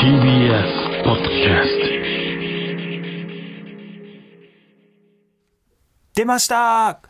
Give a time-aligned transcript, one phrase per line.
[0.00, 1.68] TBS ポッドキャス
[6.14, 7.00] 出ました。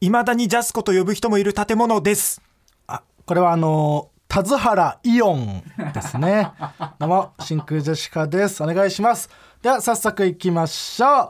[0.00, 2.40] いまだにジャスコと呼ぶ人もいる建物です。
[2.86, 5.62] あこれはあの田津原イオン
[5.92, 6.52] ですね。
[6.98, 8.62] どうも真空ジェシカです。
[8.62, 9.28] お願いします。
[9.60, 11.28] では早速いきましょう。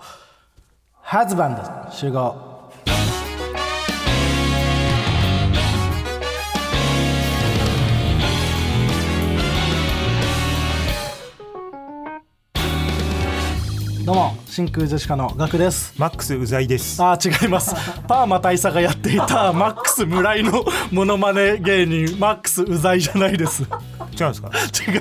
[1.02, 2.70] ハズバンド集合
[14.08, 15.92] どうも真空ジェシカのガクです。
[15.98, 16.98] マックスうざいです。
[17.02, 17.74] あー違います。
[18.08, 22.18] パーマ大佐がやっていた マックス村井のモノマネ芸人。
[22.18, 23.64] マックスうざいじゃないです。
[23.64, 24.50] 違うんですか？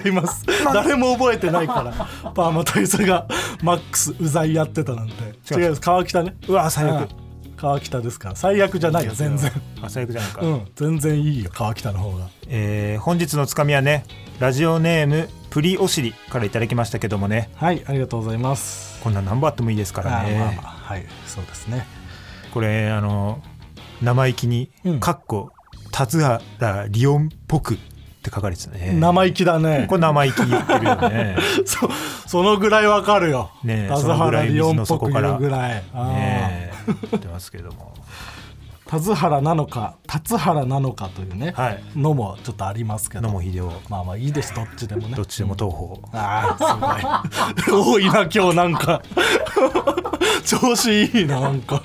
[0.06, 0.44] 違います。
[0.74, 3.26] 誰も覚えてないからパーマ大佐が
[3.64, 5.14] マックスうざいやってたなんて。
[5.56, 5.80] 違います。
[5.80, 6.36] 川北ね。
[6.50, 7.00] うわ最悪。
[7.00, 7.08] うん。
[7.56, 8.36] 川北ですから。
[8.36, 9.50] 最悪じゃないよ全然。
[9.82, 10.62] あ最悪じゃないか、うん。
[10.76, 12.26] 全然いいよ川北の方が。
[12.50, 14.04] えー本日のつかみはね
[14.42, 17.50] ラジオネームプリおしりからいただきましたけどもね。
[17.56, 20.36] はいありがとうございますこんな何本あってもいいですからね。
[20.36, 21.88] あーまあまあはいそうですね。
[22.54, 23.42] これあの
[24.02, 25.54] 生意気にうん「かっこ
[25.94, 27.78] 田津原リオンっぽく」っ
[28.22, 28.92] て書かれてたね。
[29.00, 29.86] 生意気だね。
[29.88, 31.38] これ生意気言ってるよね。
[31.66, 31.90] そ
[32.28, 33.50] そのぐらいわかるよ。
[33.64, 35.70] ねえ田津そのぐらい原リオンっぽく言うぐらい。
[35.72, 36.72] ねえ
[37.12, 37.94] 言ってますけども
[38.88, 41.84] 田津原なのか達原なのかというね、はい。
[41.96, 43.24] のもちょっとありますけど。
[43.24, 43.64] 野茂英雄。
[43.90, 45.16] まあまあいいですどっちでもね。
[45.16, 47.32] どっちでも東方ああ
[47.68, 48.00] すごい。
[48.00, 49.02] 多いな今日なんか。
[50.46, 51.82] 調子いいななんか。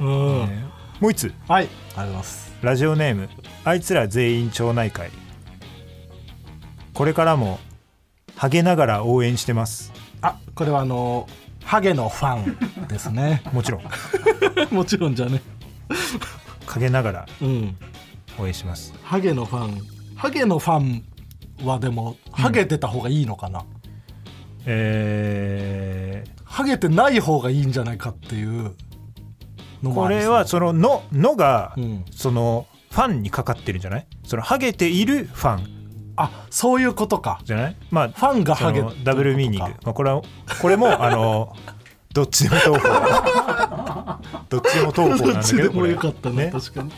[0.00, 0.64] うん、ね。
[1.00, 1.34] もう一つ。
[1.48, 1.68] はい。
[1.96, 2.52] あります。
[2.62, 3.28] ラジオネーム。
[3.64, 5.10] あいつら全員町内会。
[6.94, 7.58] これからも
[8.36, 9.92] ハゲながら応援してます。
[10.22, 11.28] あこれはあの
[11.68, 12.36] ハゲのファ
[12.84, 13.42] ンですね。
[13.52, 13.82] もちろん。
[14.74, 15.42] もちろんじゃね。
[16.66, 17.76] 陰ながらうん。
[18.38, 18.94] 応援します。
[19.02, 19.82] ハゲのファン。
[20.16, 21.04] ハゲのファン
[21.66, 23.64] はでもハゲてた方がいいのかな、
[24.64, 26.30] えー。
[26.44, 28.74] ハゲてない方がいいんじゃないかっていう
[29.82, 30.22] のもこありそう。
[30.22, 32.04] れはその「の」のが、うん。
[32.10, 34.06] そのファンにかかってるんじゃない？
[34.24, 35.77] そのハゲているファン
[36.20, 37.40] あそういうことか。
[37.44, 37.76] じゃない？
[37.90, 40.22] まあファンがハゲダブルミーニング、まあ、これは
[40.60, 41.54] これもあの
[42.12, 44.18] どっちでも東方
[44.48, 46.50] どっちでも東方なんだどっちでもけどこれよかったねね。
[46.52, 46.92] 確かに。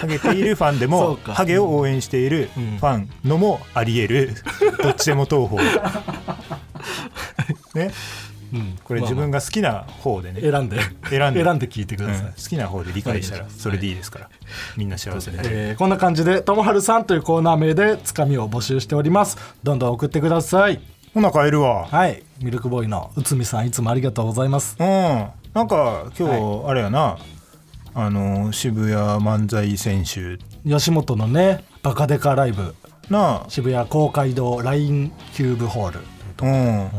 [0.00, 2.76] ハゲているファンでそもハゲを応援しているフうん。
[2.78, 4.34] ァンのもありえる。
[4.82, 5.58] どっちでも東方
[7.74, 7.90] ね
[8.52, 8.78] うん。
[8.82, 10.40] これ自分が好きな方でね。
[10.40, 10.80] 選んで。
[11.08, 11.44] 選んで。
[11.44, 12.32] 選んで聞いてください、うん。
[12.32, 14.28] 好きな方で理解したらそれでいいですから。
[14.76, 15.56] みんな幸せになれる。
[15.56, 19.36] えーこんな感じで「ともはるさん」というコーナー名でつかみを募集しております。
[19.62, 20.80] どんどん送ってください。
[21.14, 21.86] ほな帰るわ。
[21.86, 22.22] はい。
[22.42, 24.76] ミルクボーイの内海さんいつもありがとうございます。
[24.78, 24.86] うん。
[25.54, 27.18] なんか今日あれやな、
[27.94, 30.38] あの渋谷漫才選手。
[30.68, 32.74] 吉本のねバカデカライブ。
[33.08, 35.98] な渋谷公会堂 LINE キューブホール。
[36.42, 36.90] あ、うん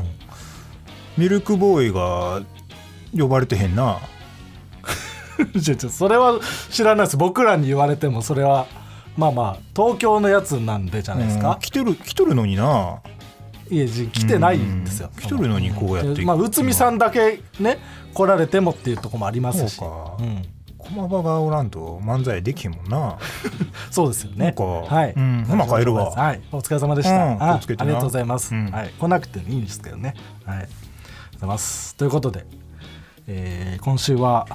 [1.17, 2.41] ミルクボーイが
[3.17, 3.99] 呼ばれてへんな。
[5.61, 6.39] ちょちょそれは
[6.69, 7.17] 知らないです。
[7.17, 8.67] 僕らに言われてもそれは
[9.17, 13.01] まあまあ東京のやつなんでじゃないですうんか、来てる来とるのにな。
[13.69, 15.09] いえじ来てないんですよ。
[15.15, 16.15] うん来とるのにこうやって。
[16.15, 17.79] でまあ内海さんだけね
[18.13, 19.75] 来られてもっていうところもありますし。
[19.75, 20.23] そうか。
[20.23, 20.45] うん、
[20.77, 23.17] 駒場がおらんと漫才できへんもんな。
[23.89, 24.53] そうですよね。
[24.57, 26.11] はい、うんほな帰るわ。
[26.11, 28.71] はいお疲れ様でした、うんありがとうございます、うん。
[28.71, 30.15] はい、来なくてもいいんですけどね。
[30.45, 30.67] はい
[31.41, 31.95] ざいます。
[31.95, 32.45] ということで、
[33.27, 34.47] えー今週は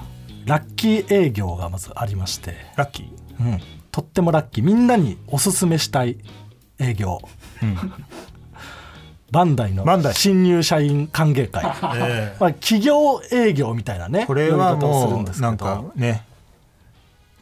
[0.45, 3.45] ラッキー営業がまずありましてラッキー？
[3.45, 3.61] うん、
[3.91, 4.65] とってもラッキー。
[4.65, 6.19] みんなにおすすめしたい
[6.79, 7.21] 営業、
[9.33, 10.15] バンダイのバンダイ。
[10.15, 11.65] 新入社員歓迎会、
[11.97, 15.49] えまあ、企業営業みたいなねこれはもんですけど。
[15.49, 16.25] うなんかね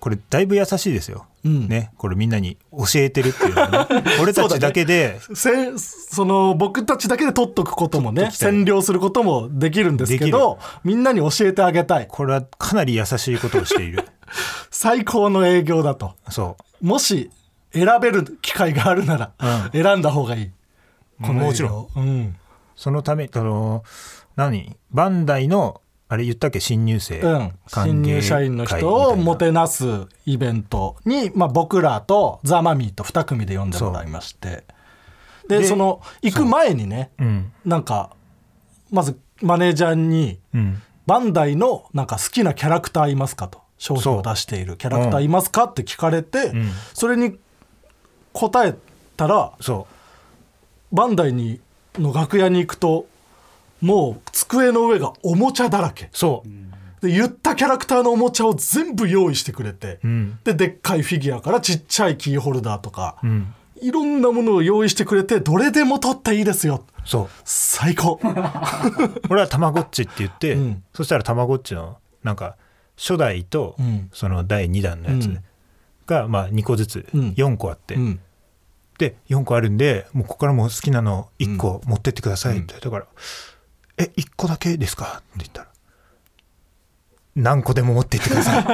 [0.04, 1.66] これだいぶ優しいですよ、うん。
[1.66, 1.90] ね。
[1.96, 4.04] これみんなに教えてるっていうのはね。
[4.20, 5.18] 俺たちだけで。
[5.32, 12.06] せその僕たちだけで取っとくこともね占領することもできるんですけでどみんなに教えてあげたい。
[12.06, 14.06] これはかなり優しいことをしている。
[14.70, 16.12] 最高の営業だと。
[16.28, 16.86] そう。
[16.86, 17.30] もし
[17.72, 20.50] 選べる機会があるなら、選んだ方がいい。
[21.22, 21.98] このもちろん。
[21.98, 22.36] うん。
[22.76, 23.84] そのためあの
[24.36, 24.76] 何？
[24.90, 34.64] バンダイのあれ言ったっけ新入生、うん、新入社員の人をもてなすイベントに、まあ、僕らとザ・マミーと2組で呼んでもらいまして。
[35.48, 37.24] ででその行く前にねう。
[37.24, 37.52] ん。
[37.64, 38.10] なんか
[38.90, 40.82] まずマネージャーにうん。
[41.06, 43.62] バンダイのなんか好きなキャラクターいますかと。
[43.76, 46.70] 商品を出しているキャラクターいますかって聞かれて、ん。
[46.94, 47.38] それに
[48.32, 48.74] 答え
[49.16, 49.86] たらそ
[50.92, 51.60] バンダイに
[51.98, 53.06] の楽屋に行くと
[53.80, 56.06] もう机の上がおもちゃだらけ。
[56.06, 57.06] うそう。
[57.06, 60.38] で言ったキャラクターのおもちゃを全部用意してくれて、ん。
[60.44, 63.54] ででっかいフィギュアからちっちゃいキーホルダーとか、ん。
[63.80, 66.84] いろんなものを用意してくれてどれでも取っていいですよ。
[67.04, 67.28] そう。
[67.44, 68.18] 最高。
[69.28, 70.82] 俺はたまごっちって言って、うん。
[70.94, 72.56] そしたらたまごっちのなんか
[72.96, 74.08] 初代とうん。
[74.12, 75.44] その第2弾のやつうん。
[76.06, 77.30] がまあ2個ずつうん。
[77.32, 78.20] 4個あって、うん。
[78.98, 83.06] で4個あるんでもうここからもう好きなの1個持ってってくださいって、だから
[83.98, 85.68] 「え1個だけですか?」って言ったら
[87.36, 88.64] 「何個でも持ってってください」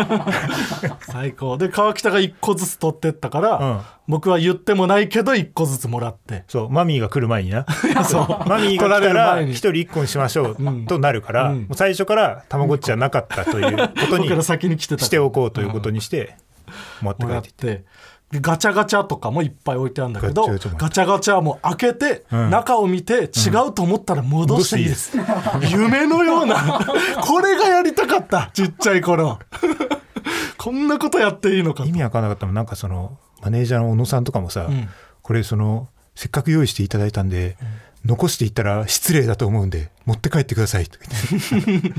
[1.10, 1.56] 最高。
[1.56, 3.80] で川北が1個ずつ取ってったから、うん。
[4.08, 6.44] 僕は言ってもないけど1個ずつもらって。
[6.48, 7.64] そうマミーが来る前にな。
[8.04, 8.48] そう。
[8.48, 10.56] マミーが来た取られるら1前に人1個にしましょう
[10.86, 11.58] となるから、うん。
[11.60, 16.36] もう最初からたまごっちじゃなかったということに僕ら先に来てたしておこうということにして
[17.00, 17.66] 持ってもらっ帰って。
[17.66, 17.84] いって
[18.32, 22.50] ガチャガチャとかもいっぱい置いてあるんだけどガチャガチャも開けて、うん。
[22.50, 25.16] 中を見て違うと思ったら戻していいです、
[25.68, 26.80] 夢のような。
[27.26, 29.38] これがやりたかったちっちゃい頃。
[30.58, 34.88] こんなことやっていいのか意味わからなかったのなんかそのマネージャーの小野さんとかもさ、ん。
[35.22, 37.56] これそのせっかく用意していただいたんで、
[38.04, 40.86] 残していったら失礼だと思うんで持って帰ってください。
[40.86, 41.04] とか
[41.66, 41.94] 言って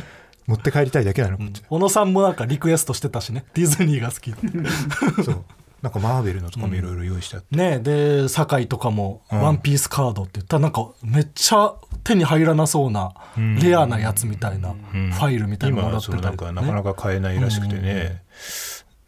[0.48, 3.44] 持って帰りたいだけなのこっち、小野さんもなんかリクエストしてたしね。
[3.54, 4.32] ディズニーが好き
[5.24, 5.46] そう
[5.82, 9.42] なんかマーベルのとかもいろいろ用意してあって、ねで酒井とかも「うん。
[9.42, 11.74] ワンピースカードって言ったらなんかめっちゃ
[12.04, 13.14] 手に入らなそうな
[13.62, 18.24] レアなやつみたいなファイルみたいなのもらってたり今はそうなんかなかなか買えないらしくてね、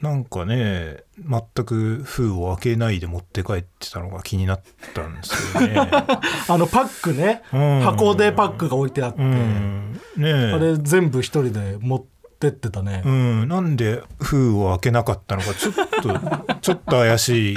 [0.01, 4.61] なんかね全く封を開けないで持って帰ってたのが気になっ
[4.93, 5.75] たんですよね。
[6.49, 7.81] あのパックね、うん。
[7.81, 9.93] 箱でパックが置いてあって、うん。
[10.17, 10.51] ねえ。
[10.53, 12.12] あれ全部一人で持って
[12.49, 17.55] ってたね、うん、なんで封を開けなかったのかちょっと ちょっと怪しい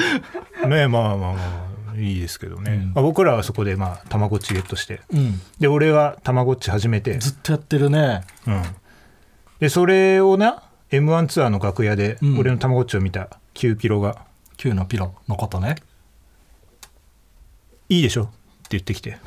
[0.67, 0.89] ね。
[0.89, 1.37] まあまあま
[1.95, 5.01] あいいですけどね、まあ、僕らはそこでまあたまごっちゲットして。
[5.13, 5.41] うん。
[5.59, 8.23] で俺はたまごっち始めて、ずっとやってるね。
[8.47, 8.63] うん、
[9.61, 12.39] でそれをな m 1ツアーの楽屋でうん。
[12.39, 13.29] 俺のたまごっちを見た。
[13.55, 14.27] 9ピロが。
[14.59, 15.77] 9のピロのことね
[17.91, 18.33] 「いいでしょ?」って
[18.71, 19.19] 言ってきて。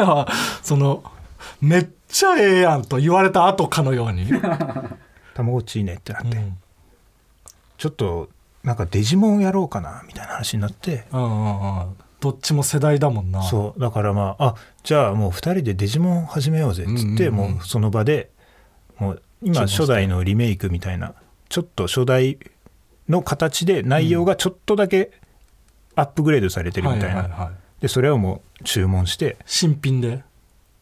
[0.62, 1.02] その
[1.60, 4.26] めっちゃええやんと言われた後かのように、
[5.34, 6.58] 「たまごっちいいね」ってなって、うん。
[7.78, 8.28] ちょっと
[8.62, 11.06] なんかデジモンやろうかなみたいな話になって。
[11.12, 11.96] うんうんうん。
[12.18, 13.42] どっちも世代だもんな。
[13.42, 13.80] そう。
[13.80, 17.52] だからまああじゃあもう2人でデジモン始めようぜっつって、うんうんうん。
[17.52, 18.30] もうその場で
[18.98, 21.14] もう今初代のリメイクみたいな
[21.48, 22.38] ちょっと初代
[23.08, 25.12] の形で内容がちょっとだけ
[25.94, 27.82] アップグレードされてるみたいな、はいはいはい。
[27.82, 30.24] でそれをもう注文して、新品で？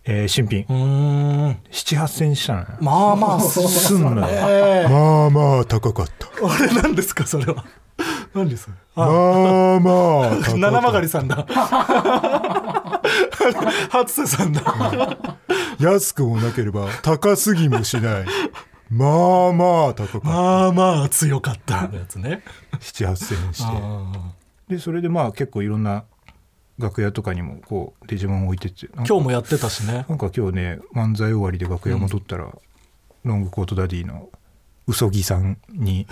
[0.07, 0.65] えー新品。
[0.69, 1.51] うーん。
[1.71, 4.27] 78銭したのよまあまあすすんのよ。
[4.29, 6.29] ええまあまあ高かった。
[6.47, 7.65] あれ何ですかそれは。
[8.35, 8.75] 何それ。
[8.95, 9.07] まあ
[9.77, 11.47] あまあ高七曲かっさんだ。
[13.91, 14.61] 初瀬さんだ。
[14.61, 15.19] た
[15.79, 18.25] 安くもなければ高すぎもしない。
[18.91, 19.07] ま
[19.49, 20.29] あまあ高かった。
[20.29, 22.43] まあまあ強かったやつね。
[22.79, 23.65] 78銭して。
[23.65, 24.13] あ
[24.69, 26.05] でそれでまあ結構いろんな
[26.79, 30.05] 楽屋とかにもこうデジモン置いてって今日もやってたしね。
[30.09, 32.53] なんか今日ね漫才終わりで楽屋戻ったら、
[33.25, 34.29] ロングコートダディの
[34.87, 36.07] うそぎさんに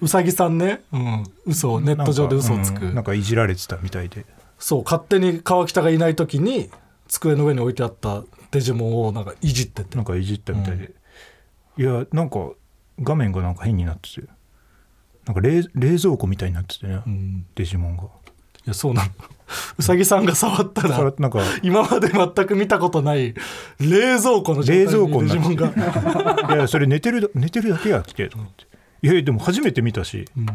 [0.00, 1.74] うさぎさんね、うん、嘘。
[1.74, 2.94] をネット上で嘘をつく、なんか,、うん。
[2.94, 4.26] なんかいじられてたみたいで。
[4.58, 4.84] そう。
[4.84, 6.70] 勝手に川北がいない時に
[7.08, 9.96] 机の上に置いてあったデジモンをなんかいじってて。
[9.96, 10.92] なんかいじったみたいで、
[11.78, 12.50] いやなんか
[13.00, 14.28] 画面がなんか変になってて。
[15.26, 17.46] なんか冷冷蔵庫みたいになっててね、うん。
[17.54, 18.04] デジモンが。
[18.04, 18.06] い
[18.66, 19.10] やそうなの
[19.78, 23.34] うさぎさんが触ったらなんか今まで全く見たことない
[23.80, 25.28] 冷蔵庫の冷蔵庫に。
[25.28, 28.64] なデジモンってが、て いやそれ寝てるだ寝てるだけやってと思って
[29.02, 30.46] いやいやでも初めて見たしうん。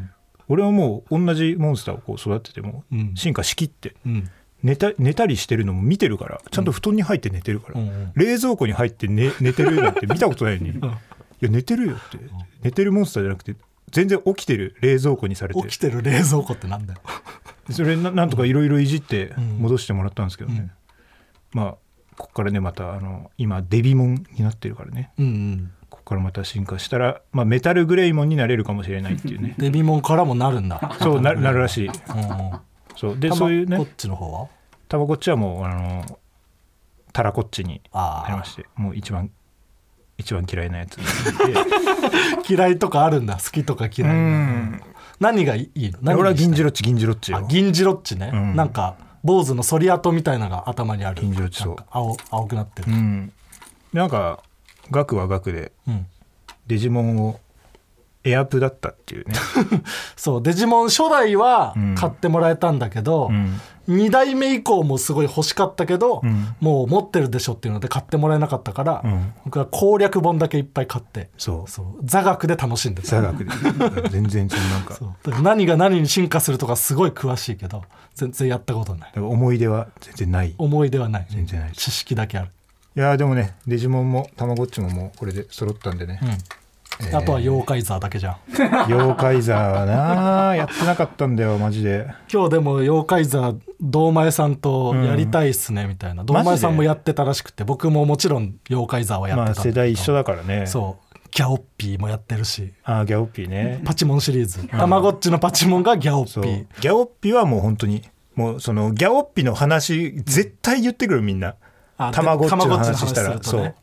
[0.47, 3.11] 俺はもう同じモンスターをこう育ててもうん。
[3.15, 4.29] 進化しきってうん。
[4.63, 8.11] 寝た寝たりしてるのも見てるからちゃんと布団に入って寝てるから、うんうん。
[8.15, 10.81] 冷蔵庫に入って寝寝てるなんて見たことないのに、い
[11.39, 12.17] や寝てるよって、
[12.61, 13.55] 寝てるモンスターじゃなくて
[13.91, 16.99] 全然起きてる冷蔵庫にされて起きてる冷蔵庫ってなんだよ。
[17.69, 19.57] それななんとかいろいろいじってうん。
[19.59, 20.71] 戻してもらったんですけどね、
[21.53, 21.59] うん。
[21.59, 21.75] まあ
[22.17, 25.11] ここからねまたあの今デビモンになってるからね。
[25.17, 25.71] うんうん。
[25.89, 29.55] ここからまた進化したら、まあ、メタルグレイモンになれるかもしれないっていうね。
[29.57, 30.97] デビモンからもなるんだ。
[31.01, 31.87] そうななるらしい。
[31.87, 32.59] うんうん。
[32.95, 33.17] そう。
[33.17, 33.77] でそういうね。
[33.77, 34.47] こっちの方は？
[34.87, 36.19] タバコっちはもうあの
[37.13, 39.29] タラコっちにあなりましてもう一番
[40.19, 40.99] 一番嫌いなやつ。
[42.47, 43.37] 嫌いとかあるんだ。
[43.37, 44.81] 好きとか嫌いうん。
[45.19, 45.97] 何がいいの？
[46.01, 48.55] 何俺は銀次ロッチ銀次ロッチ銀次ロッチね、うん。
[48.55, 51.21] なんか坊主の反り跡みたいなのが頭にある。
[51.21, 53.31] 銀次ロッチそうなんか青青くなってる、うん。
[53.93, 54.43] なんか
[54.91, 56.05] 額は額でうん。
[56.67, 57.39] デジモンを
[58.25, 59.33] エアプだったっていうね、
[60.17, 61.95] そうデジモン初代はうん。
[61.95, 63.59] 買ってもらえたんだけど、うん。
[63.87, 66.55] 2代目以降もすごい欲しかったけど、ん。
[66.59, 69.33] もう持ってるでしょっていうので買ってもらえなかったから、ん。
[69.45, 71.29] 僕は攻略本だけいっぱい買って。
[71.37, 71.71] そう。
[71.71, 71.85] そう。
[72.03, 73.07] 座学で楽しんでた。
[73.07, 73.51] 座学で。
[74.11, 74.95] 全然そのなんか。
[74.95, 75.41] そう。
[75.41, 77.83] 何が何に進化するとかすごい詳しいけど
[78.15, 79.11] 全然やったことない。
[79.15, 80.49] 思い出は全然ない。
[80.49, 81.25] い思い出はない。
[81.29, 82.49] 全然ない知識だけある、
[82.95, 86.59] やーでもねデジモンもたまごっちももうこれで揃ったんでね、えー
[87.13, 88.37] あとは妖怪座だけじゃん。
[88.91, 92.07] 妖怪座はなやってなかったんだよマジで。
[92.31, 99.73] 今日でも妖怪座堂前さんとやりたいっすねみたいな、堂前さんもやってたらしくて僕ももちろん妖怪座はやってまあたんだけど。
[99.73, 100.65] 世代一緒だからね。
[100.65, 101.09] そう。
[101.31, 102.73] ギャオッピーもやってるし。
[102.83, 103.81] あーギャオッピーね。
[103.85, 104.67] パチモンシリーズ。
[104.67, 106.65] たまごっちのパチモンがギャオッピー。
[106.81, 108.03] ギャオッピーはもう本当に
[108.35, 111.55] もうそのギャオッピーの話絶対言ってくるみんな。
[111.97, 113.75] あたまごっちのたまごっちの話したら、そう。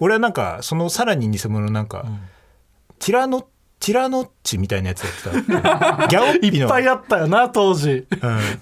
[0.00, 2.04] 俺はなんかそのさらに偽物なんか、
[2.98, 3.46] ティラノ
[3.80, 6.06] ティラノッチみたいなやつやってた。
[6.08, 6.58] ギャオッピーの。
[6.58, 8.06] いっぱいあったよな当時、うん。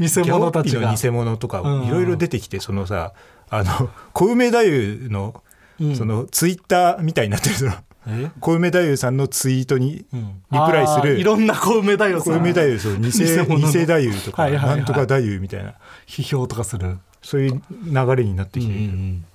[0.00, 0.92] 偽物たちが。
[0.94, 1.86] 偽物とかうん。
[1.86, 3.12] いろいろ出てきて、そのさ
[3.48, 5.42] あの小梅太夫の、
[5.80, 5.96] うん。
[5.96, 7.72] そのツイッターみたいになってるその
[8.08, 8.30] え？
[8.40, 10.42] 小梅太夫さんのツイートにリん。
[10.50, 13.70] プライする、あーいろんな小梅だよ小梅太夫そう偽偽物の。
[13.70, 14.76] 偽太夫とか、はいはいはい。
[14.78, 15.74] なんとか太夫みたいな。
[16.08, 18.72] 批評とかする、そういう流れになってきて、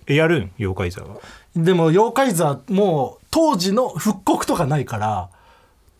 [0.07, 0.51] えやるん？
[0.59, 1.15] 妖怪座は。
[1.55, 5.29] でも妖怪座もう当時の復刻とかないから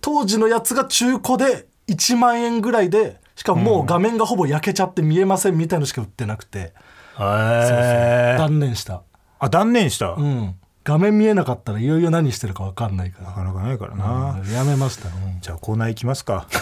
[0.02, 6.74] 当時のやつが中古で1万円ぐらいでしかももう画面がほぼ焼けちゃって見えませんみたいのしか売ってなくて、へ
[7.20, 9.04] え断念した。
[9.38, 10.56] あ断念した、うなん。
[10.84, 13.32] 画面見えなかったらいよいよ何してるか分かんないから。
[13.32, 15.40] かなかないからな、うんやめました、うん。
[15.40, 16.48] じゃあコーナー行きますか。
[16.50, 16.58] た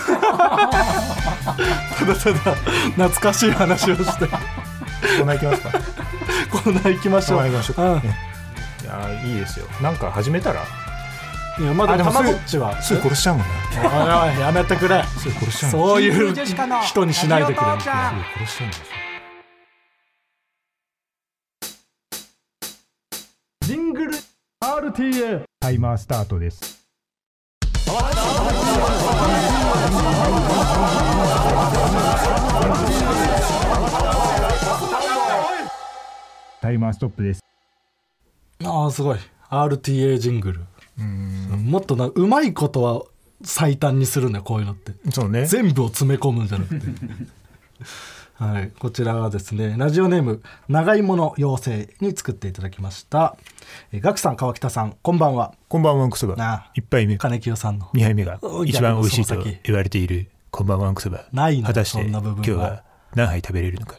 [2.06, 2.56] だただ
[2.96, 4.28] 懐かしい話をして。
[4.28, 5.72] コーナー行きますか。
[6.52, 7.40] コーナー行きましょう。
[7.40, 7.76] 行きましょう。
[7.78, 8.02] か、うん。
[8.02, 8.35] ね
[8.86, 9.66] いやいいですよ。
[9.82, 10.62] なんか始めたら？
[11.58, 13.52] いやまだたあでもすぐまごっちはすぐ殺しちゃうもんね。
[14.40, 15.04] やめてくれ。
[15.18, 16.36] すぐ殺しちゃうそういう
[16.84, 18.68] 人にしないでくれすぐ殺しちゃうんですよ。
[23.62, 24.14] ジングル
[24.64, 26.86] RTA タイマースタートです。
[36.62, 37.42] タイマーストップです
[38.64, 39.18] ああすごい。
[39.50, 40.62] RTA ジングル。
[41.58, 43.04] もっとなうまいことは
[43.44, 44.94] 最短にするんだよこういうのって。
[45.12, 45.46] そうね。
[45.46, 46.86] 全部を詰め込むんじゃなくて。
[48.36, 48.72] はい。
[48.80, 53.38] こちらはですねラジオネーム長芋の妖精に作っていただきました。
[53.92, 55.54] えガクさん川北さんこんばんは。
[55.68, 56.72] こんばんはんくそなばあ。
[56.74, 57.18] 一杯目。
[57.18, 57.90] 金清さんの。
[57.94, 62.84] 二杯目がお一番美味しいと言われているこんばんはんくそばないの果たして今日は
[63.14, 63.98] 何杯食べれるのか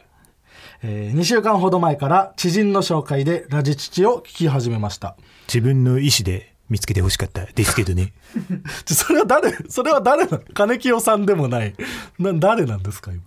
[0.83, 5.15] え2週間ほど前から知人の紹介でラジチを聞き始めました。
[5.47, 8.13] 自分の意思で見つけてほしかったですけどね。
[8.85, 10.39] それは誰それは誰なの？
[10.53, 11.75] 金清さんでもない。
[12.19, 13.21] な誰なんですか今？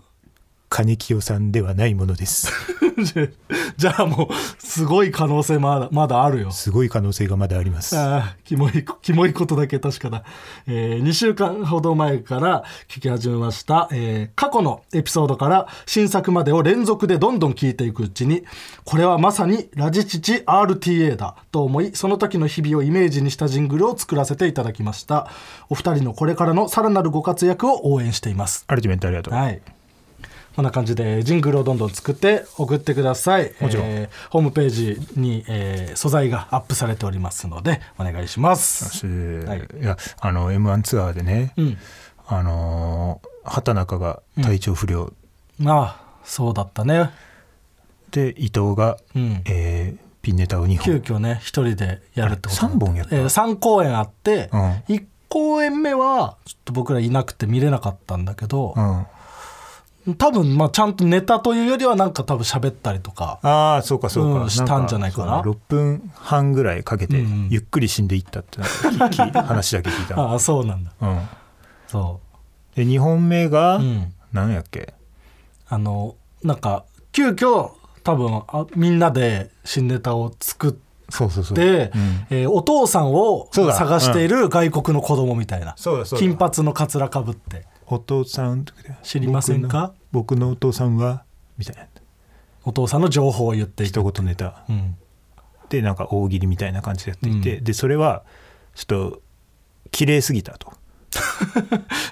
[0.71, 2.53] 金清さんではないものです。
[3.77, 6.53] じゃあもうすごい可能性まだまだあるよ。
[6.53, 7.99] すごい可能性がまだあります。
[7.99, 10.23] ああキモいキモいことだけ確かだ、
[10.69, 18.45] え2週間ほど前から聞き始めました、えー過去のエピソードから新作までを連続でどんどん聞いていくうちに
[18.85, 25.29] これはまさにラジチチ RTA だと思いその時の日々をイメージにしたジングルを作らせていただきました。
[25.69, 28.65] お二人のこれからのさらなるご活躍を応援しています。
[28.69, 29.35] アルティメットありがとう。
[29.35, 29.61] はい。
[30.61, 33.55] こんな感じでジングルをどんどん作って送ってください。
[33.61, 39.07] もちろんえーホームページに、えー素材がアップされておりますのでお願いします。
[39.07, 41.79] はいいやあの m 1ツアーでね、うん。
[42.27, 45.11] あのー畑中が体調不良、
[45.59, 47.09] まあそうだったね。
[48.11, 49.43] で伊藤が、うん。
[49.47, 53.17] えーピンネタを2急本遽ね一人でやるってことあれ三本やった？
[53.17, 59.07] えー三公演あって、うん一公演目はちょっと僕らいなくて見れなかったんだけどう、ん、
[60.17, 63.39] 多分まあちゃんとネタというよりはなんか多分喋ったりとか。
[63.43, 65.43] ああそうかそうか、うんしたんじゃないかな。
[65.45, 67.33] そう6分半ぐらいかけてうん。
[67.33, 68.61] うんゆっくり死んでいったって
[68.99, 70.93] なんか話だけ聞いたの、 ああそうなんだ。
[71.01, 71.21] うん、
[71.87, 72.21] そ
[72.75, 73.81] で2本目が、う。
[73.83, 74.13] うん。
[74.33, 74.95] 何やっけ？
[75.69, 77.71] あのなんか急遽
[78.03, 80.75] 多分あみんなで新ネタを作っ
[81.11, 81.57] そうそうそう。
[81.57, 82.27] て、うん。
[82.31, 86.25] えーお父さんを探している外国の子供みたいな、そうだそうだ。
[86.27, 88.65] 金髪のかつらかぶってお父さん
[89.03, 89.93] 知りませんか？
[90.13, 91.25] 僕のお父さんは
[91.59, 91.87] みたいな。
[92.65, 94.65] お父さんの情報を言っていく、一言ネタ。
[94.69, 94.97] うん、
[95.71, 98.23] でなんか大喜利みたいな感じでやっていて、でそれは
[98.75, 99.23] ちょっと
[99.91, 100.73] 綺麗すぎたと。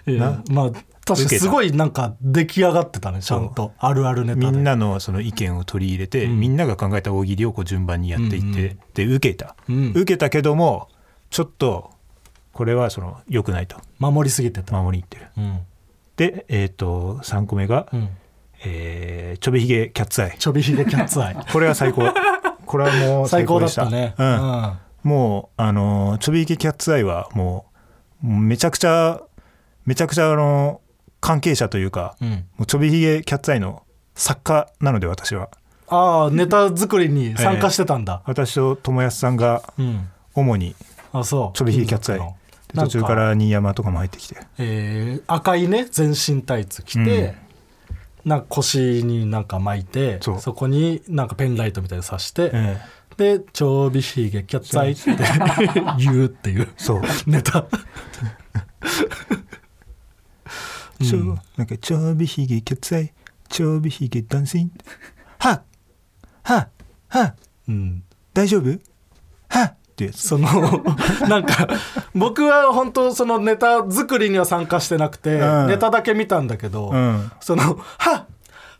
[0.50, 0.70] まあ
[1.04, 3.72] 確かにすごいなんか出来上がってたねちゃんと。
[3.78, 4.46] あるあるネタで。
[4.46, 6.40] みんなのその意見を取り入れて、うん。
[6.40, 8.78] みんなが考えた大喜利をこう順番にやっていって、うんうん。
[8.94, 9.90] で受けた、うん。
[9.90, 10.88] 受けたけども
[11.30, 11.90] ちょっと
[12.58, 13.76] これはその良くないと。
[14.00, 15.28] 守りすぎてた、守りにいってる。
[15.36, 15.60] うん。
[16.16, 18.08] で、えー、と3個目が、うん。
[18.64, 20.34] えーちょびひげキャッツアイ。
[20.36, 21.36] ちょびひげキャッツアイ。
[21.52, 22.12] これは最高。
[22.66, 23.84] これはもう最高だっでした。
[23.84, 24.78] たね、うん。
[25.04, 27.66] もうあのーちょびひげキャッツアイはも
[28.24, 29.20] うめちゃくちゃ
[29.86, 30.80] めちゃくちゃあの
[31.20, 32.30] 関係者というか、うん。
[32.30, 33.84] もうちょびひげキャッツアイの
[34.16, 35.48] 作家なので私は。
[35.86, 40.08] ああネタ作りに参加してたんだ、私と友安さんがうん。
[40.34, 40.74] 主に
[41.12, 41.56] あそう。
[41.56, 42.37] ちょびひげキャッツアイ
[42.74, 44.36] 途中から新山とかも入ってきて。
[44.58, 47.34] えー赤いね全身タイツ着て、
[48.24, 52.78] なんか腰になんか巻いてそこになんかペンライトみたいに刺して、え
[53.16, 55.10] で「ちょびひげキャッツアイ」って
[55.98, 57.02] 言うっていうそう。
[57.26, 57.66] ネタ。
[61.02, 63.12] ちょなんかちょびひげキャッツアイ
[63.48, 64.72] ちょびひげダンシン
[65.38, 65.62] は
[66.42, 66.68] は
[67.08, 67.34] は
[67.68, 68.02] うん。
[68.34, 68.78] 大丈夫？
[69.48, 70.48] はってやつその
[71.28, 71.68] なんか
[72.14, 75.66] 僕は本当そのネタ作りには参加してなくて、うん。
[75.66, 77.30] ネタだけ見たんだけど、うん。
[77.40, 77.62] その
[77.98, 78.26] 「はっ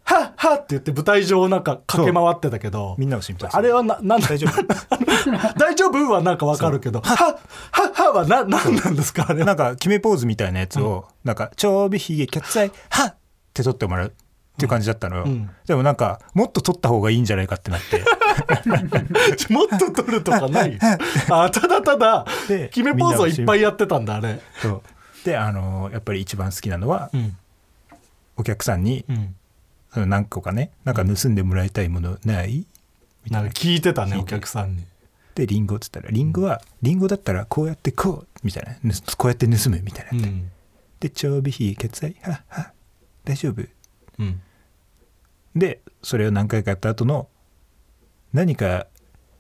[0.05, 4.29] はっはっ」って言って舞台上をなんか駆け回ってたけどみんなを心配あれはななんだ？
[4.29, 4.63] 大丈夫？
[5.59, 6.11] 大丈夫？
[6.13, 13.15] はなんかわかるけど「はっはっは」はななんなんですかあれはなんか決めポーズみたいなやつを、なんかちょびひげキャッツアイはっっ
[13.53, 14.11] て取ってもらうっ
[14.59, 18.03] ていう感じだったのよ、んでもなんかもっと取った方がいいんじゃないかってなって
[19.51, 20.79] もっと撮るとかない？
[21.31, 24.41] あただただで決めポーズをいっぱいやってたんだあれ。
[25.25, 27.37] であのやっぱり一番好きなのは、うん。
[28.37, 29.35] お客さんに、うん。
[29.93, 32.67] その何個かねなんか盗んでもらいたいものない？
[33.25, 33.41] みたな。
[33.41, 34.85] いんなか聞いてたねお客さんに。
[35.35, 38.77] でリンゴっつったらリンゴはリンゴだったらこうやってこうみたいな。
[38.83, 40.51] ぬこうやって盗むみたいな、うん。
[41.01, 42.73] でちょびひげキャッツアイはっはっ。
[43.25, 43.63] 大丈夫。
[44.19, 44.41] うん。
[45.55, 47.29] でそれを何回かやった後の
[48.33, 48.87] 何か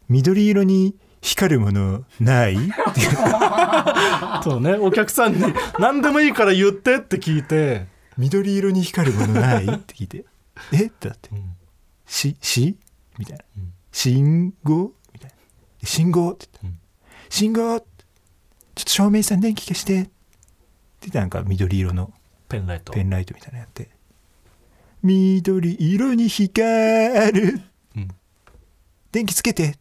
[0.08, 2.56] 緑色に光るものない？
[4.42, 4.74] そうね。
[4.74, 5.42] お客さんに
[5.78, 7.86] 何でもいいから言ってって聞いて。
[8.16, 9.64] 緑色に光るものない？
[9.64, 10.24] って聞いて。
[10.72, 10.86] え？
[10.86, 11.28] ってなって。
[11.32, 11.56] うん
[12.06, 12.76] 「しし?」
[13.18, 13.44] みたいな。
[13.58, 15.36] うん「信号?」みたいな
[15.86, 16.76] 「信号?」って言って。
[16.76, 16.80] うん
[17.30, 17.80] 「信号？
[17.80, 17.84] ちょっ
[18.84, 20.08] と照明さん電気消して」っ
[21.00, 22.12] てなんか緑色の
[22.48, 22.92] ペンライト。
[22.92, 23.88] ペンライトみたいなのやって
[25.02, 27.52] 「緑色に光る。
[27.52, 27.64] うん
[29.18, 29.74] 電気つけて」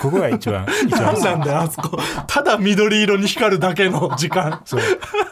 [0.00, 1.14] ここが一番 一番。
[1.14, 1.98] 何なんだよあそこ。
[2.26, 4.62] ただ緑色に光るだけの時間。
[4.64, 4.80] そう。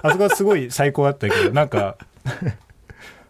[0.02, 1.96] あそこはすごい最高だったけど なんか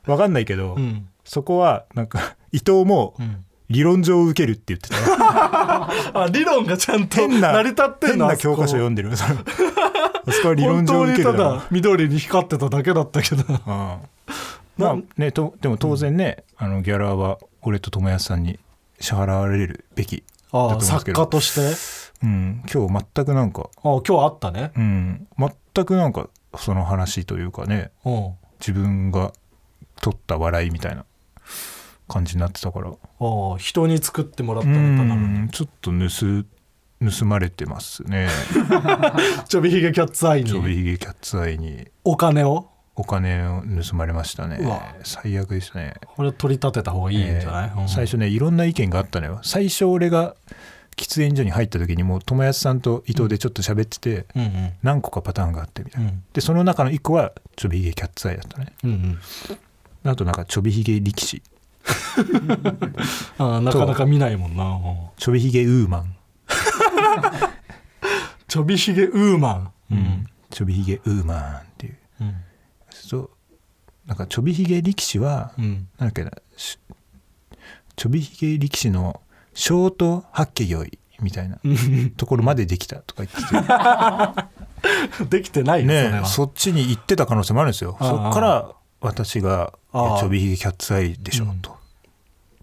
[0.06, 1.06] わかんないけど、うん。
[1.24, 3.44] そこはなんか伊藤もうん。
[3.70, 4.96] 理論上受けるって言ってた
[6.24, 9.12] あ理論がちゃんと成り立ってん変のあそこな教科書読んでる。
[9.12, 9.24] あそ
[10.42, 10.48] こ。
[10.48, 13.44] は理論上受けるだろだ緑に光ってただけだったけど。
[13.48, 13.98] うん。
[14.76, 18.58] まあねとでも当然ね、あのギャラは俺と友康さんに
[19.00, 20.22] 支払われるべき
[20.52, 21.22] ああ作けど。
[21.22, 21.60] 家として？
[22.22, 24.72] うん、今日全くなんか、ああ今日あったね。
[24.76, 25.26] うん、
[25.74, 27.90] 全くなんかその話というかね。
[28.04, 28.34] うん。
[28.60, 29.32] 自分が
[30.00, 31.04] 取った笑いみたいな。
[32.06, 32.90] 感じになってたから。
[32.90, 36.44] ああ人に作ってもらったうネタなのちょっと盗
[37.18, 38.28] 盗まれてますね。
[39.48, 41.88] ちょびひげキャッツアイちょびにひげキャッツアイに。
[42.04, 42.68] お金を？
[42.96, 44.60] お金を盗まれましたね。
[45.02, 45.94] 最悪でしたね。
[46.16, 47.88] これ取り立てた方がいいんじゃない、えーうん。
[47.88, 49.40] 最初ねいろんな意見があったのよ。
[49.42, 50.36] 最初俺が
[50.96, 54.72] 喫煙所に入った時にもう友康さんと伊藤でちょっと喋ってて、うんうん。
[54.82, 56.22] 何個かパターンがあってみたいな、うん。
[56.32, 58.72] でその中の1個はちょびひげキャッツアイだったね。
[58.84, 59.18] うん
[60.04, 60.10] うん。
[60.10, 61.42] あとなんかちょびひげ力士。
[63.38, 64.64] ああなかなか見ないもんな。
[64.64, 64.96] うん。
[65.16, 66.14] ちょびひげウーマン、
[68.46, 69.72] ちょびひげウーマン。
[69.90, 70.26] うん。
[70.50, 71.96] ちょびひげウーマンっていう。
[72.20, 72.34] うん
[74.06, 75.88] なんかちょびひげ力士は、うん。
[75.98, 76.78] なんだっけなし
[77.96, 79.20] ちょびひげ力士の
[79.54, 81.58] ショート八景酔いみたいな
[82.16, 84.54] ところまでできたとか言ってて。
[85.30, 87.96] できてないねそっちに行ってた可能性もあるんですよ。
[87.98, 90.04] そっから私が「いあ。
[90.04, 91.60] あやちょびひげキャッツアイでしょ」うん。
[91.60, 91.76] と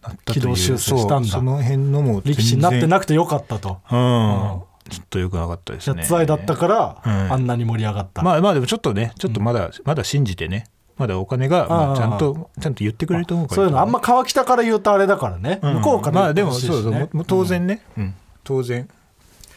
[0.04, 0.42] なったという。
[0.42, 1.30] 軌道修正したんだ。
[1.30, 3.80] その辺のも力士になってなくてよかったと。
[3.90, 4.54] うん。
[4.54, 5.96] うんちょっとよくなかったですね。
[5.96, 7.34] キャッツアイだったから、うん。
[7.34, 10.66] あんなに盛り上がった、まあまあでもちょっとねちょっとまだ、まだ信じてね
[11.02, 13.56] まだお金が、まあちゃんとちゃんと言ってくれると思うから。
[13.56, 15.74] そういうのあんま川北から言うとあれだからね、うん。
[15.78, 17.26] 向こうからまあでもそうそう。
[17.26, 18.14] 当然ね、うん。
[18.44, 18.88] 当然。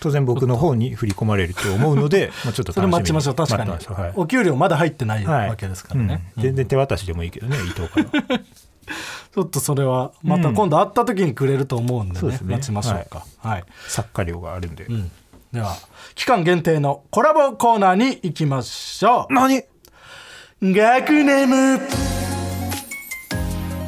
[0.00, 4.12] 当然僕の方に振り込まれると思うので まあちょっとそれ待ちましょう確かに、待ってましょうはい。
[4.16, 6.42] お給料まだ入ってないはいわけですからね、うん。
[6.42, 12.54] 全然手渡しでもいいけどね伊藤から ちょっとそれはまた今度会った時にくれると思うんでね,、そうですね。
[12.54, 13.26] 待ちましょうか。
[13.38, 15.10] はい、作家料があるんで、うん、
[15.52, 15.74] では
[16.14, 19.58] 期間限定のコラボコーナーに行きましょ何？
[19.58, 19.64] う
[20.62, 21.78] 学ネムは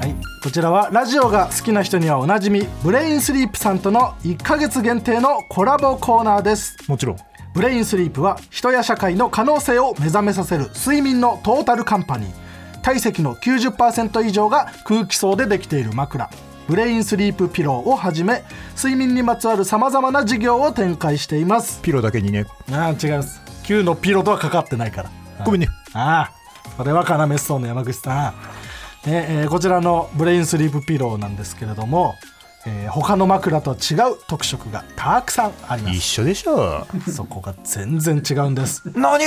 [0.04, 6.76] いこちらはラジオが好きな人にはおなじみブレインスリープさんとの1ヶ月限定のコラボコーナーです。
[6.88, 7.16] もちろん。
[7.54, 12.80] ブレインスリープは人や社会の可能性を目覚めさせる睡眠のトータルカンパニー。
[12.82, 16.28] 体積の90%以上が空気層でできている枕。
[16.68, 18.42] ブレインスリープピローをはじめ
[18.76, 21.80] 睡眠にまつわるさまざまな事業を展開しています。
[21.80, 22.44] ピロだけにね。
[22.70, 23.40] ああ違います。
[23.64, 25.10] 9のピロとはかかってないから。
[25.44, 25.68] ごめんね。
[25.94, 26.35] ああ
[26.76, 28.34] それは要ストーンの山口さ
[29.06, 32.14] ん、ねえーこちらのブレインスリープピローなんですけれども、
[32.66, 36.86] えー他の枕とは違う特色がたくさんありま一す緒でしょ。
[37.14, 38.82] そこが全然違うんです。
[38.94, 39.24] 何？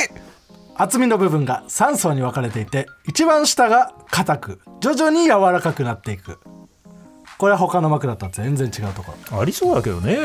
[0.75, 6.39] 厚みの部分が3層に分かれていて一番下が硬く徐々に柔らかくなっていく。
[7.37, 10.17] これは他の枕とは全然違うとこありそうだけどね。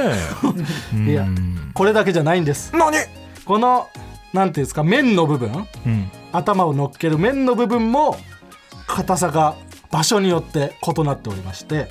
[0.92, 1.26] ろ いや
[1.74, 2.72] これだけじゃないんです。
[2.76, 2.96] 何？
[3.44, 3.88] この
[4.32, 8.16] なんていうんですか面の部分うん頭を乗っける面の部分も
[8.87, 9.57] 硬さが
[9.90, 11.88] 場所によって異なっておりまして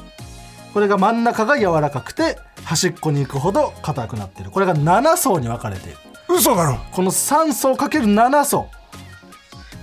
[0.74, 4.52] これが真ん中が柔らかくて端っこに行くほど硬くなっている。
[4.52, 5.98] これが7層に分かれている。
[6.30, 6.80] 嘘だろ。
[6.92, 8.70] この3層かける7層。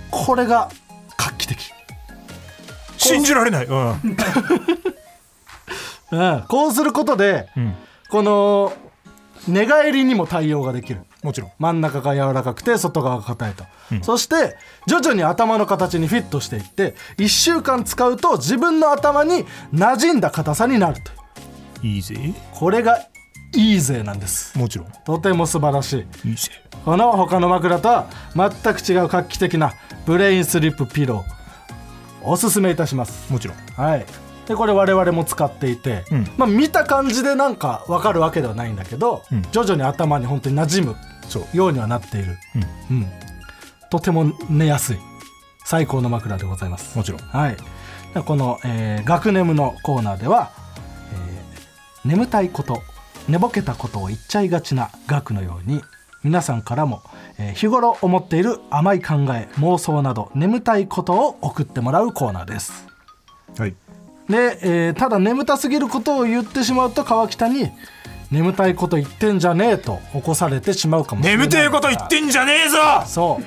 [0.09, 0.69] これが
[1.17, 1.71] 画期的、
[2.97, 3.65] 信じられない。
[3.65, 3.95] うん。
[6.11, 7.73] うん、こうすることでうん。
[8.09, 8.73] この
[9.47, 11.03] 寝返りにも対応ができる。
[11.23, 11.51] もちろん。
[11.57, 13.63] 真ん中が柔らかくて外側が硬いと、
[14.01, 21.11] そして徐々に頭の形にフィットしていって1週間使うと自分の頭に馴染んだ硬さになると
[21.83, 22.15] いいぜ。
[22.53, 22.99] これが
[23.53, 24.57] いいぜなんです。
[24.57, 24.87] もちろん。
[25.05, 26.29] とても素晴らしい。
[26.29, 26.49] いいぜ。
[26.85, 29.73] この他の枕とは全く違う画期的な
[30.05, 31.41] ブレインスリープピロー。
[32.23, 33.31] おすすめいたします。
[33.31, 33.57] もちろん。
[33.75, 34.05] はい。
[34.47, 36.27] でこれ我々も使っていて、うん。
[36.37, 39.41] まあ見た感じでなんか分かるわけではないんだけど、うん。
[39.51, 40.95] 徐々に頭に本当に馴染む
[41.53, 42.37] ようにはなっている、
[42.89, 43.07] うん
[43.91, 44.97] とても寝やすい。
[45.65, 46.97] 最高の枕でございます。
[46.97, 47.21] もちろん。
[47.21, 47.57] はい。
[48.13, 50.51] でこの、えー学ネムのコーナーでは、
[51.13, 52.81] えー眠たいこと
[53.27, 55.83] 寝ぼけたことを言っちゃいがちな学のように
[56.23, 57.03] 皆さんからも、
[57.37, 62.87] えー日頃思っている甘い考え妄想など眠たいことを送ってもらうコーナーです。
[63.57, 63.75] はい。
[64.29, 67.69] で、えーただ眠たすぎることを言ってしまうと川北に
[68.31, 72.77] 眠たいこと言ってんじゃねえと起こされてしまうかもしれない眠てえこと言ってんじゃねえぞ！
[73.05, 73.43] そう。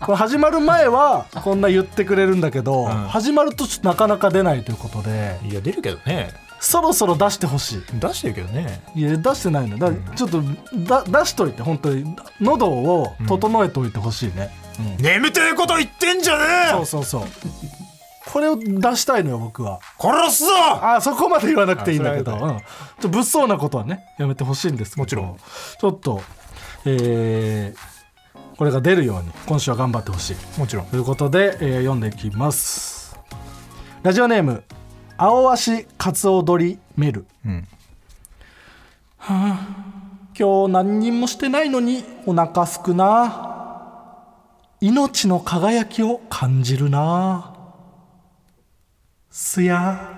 [0.00, 5.38] これ始まる前はこんな言ってくれるんだけど、始まるとちょっとなかなか出ないということで。
[5.48, 6.28] いや出るけどね。
[6.60, 8.82] そろそろ出してほし出してるけどね。
[8.94, 10.42] いいや出してないのだからちょっと
[10.74, 12.16] だ出しといて本当に。
[12.40, 14.50] 喉を整えておいてほしいね、
[14.98, 15.02] うん。
[15.02, 16.70] 眠てえこと言ってんじゃねえ！
[16.70, 17.22] そうそうそう
[18.32, 19.80] これを出したいのよ僕は。
[19.98, 20.50] 殺すぞ！
[20.82, 22.60] あそこまで言わなくていいんだけど、うん、ちょっ
[23.00, 25.02] と物騒なことはねやめてほしいんですけど。
[25.02, 25.36] もちろん。
[25.78, 26.22] ちょっと
[26.84, 27.94] えー
[28.56, 30.36] これが出るように今週は頑張ってほしい。
[30.58, 30.86] もちろん。
[30.86, 33.18] ということで、えー読んでいきます。
[34.02, 34.62] ラジオネーム
[35.16, 37.26] 青足カツオドリメル。
[37.44, 37.66] うん。
[40.38, 43.52] 今日何にもしてないのにお腹すくな。
[44.80, 47.53] 命の輝きを感じるな
[49.36, 50.16] すや。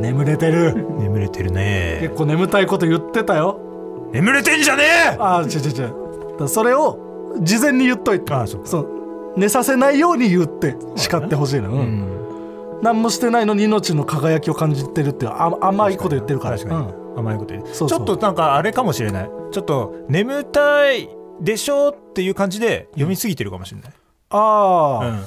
[0.00, 0.72] 眠れてる。
[0.98, 1.98] 眠れてるね。
[2.00, 4.08] 結構眠たいこと言ってたよ。
[4.14, 5.16] 眠れてんじゃねえ！
[5.18, 6.48] ああ違う違う違う。
[6.48, 8.32] それを事前に言っといて。
[8.32, 8.66] ああそうか。
[8.66, 9.34] そう。
[9.36, 12.80] 寝させないように言って叱ってほしいの、うん。
[12.80, 16.56] 何もしてないのに命の輝きを感じてるってあ甘いこと言ってるから。
[16.56, 17.18] 確かに、うん。
[17.18, 17.66] 甘いこと言う。
[17.66, 17.98] そうそう。
[17.98, 19.30] ちょっとなんかあれかもしれない。
[19.52, 21.10] ちょっと眠たい
[21.42, 23.90] でしょっていう感じで読みすぎてるかもしれない、
[24.30, 25.20] ああ、うん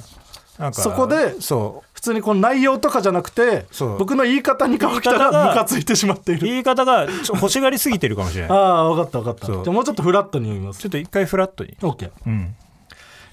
[0.73, 3.65] そこでそ普通にこの内容とかじゃなくて
[3.97, 6.47] 僕の言い方に川北言い方ががムカついてしまっていうる。
[6.47, 8.51] 言い方がちょ欲しがりすぎてるかもしれない。
[8.57, 9.45] ああ分かった分かった。
[9.47, 10.81] じゃあもうちょっとフラットに読みます。
[10.81, 11.77] ちょっと一回フラットに。
[11.81, 12.55] OK、うん。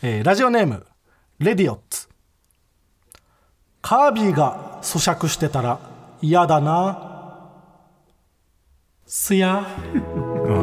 [0.03, 0.87] えーラジオネーム
[1.39, 2.09] レディオッツ。
[3.83, 5.79] カービィが咀嚼してたら
[6.21, 7.16] 嫌だな
[9.09, 9.65] すや、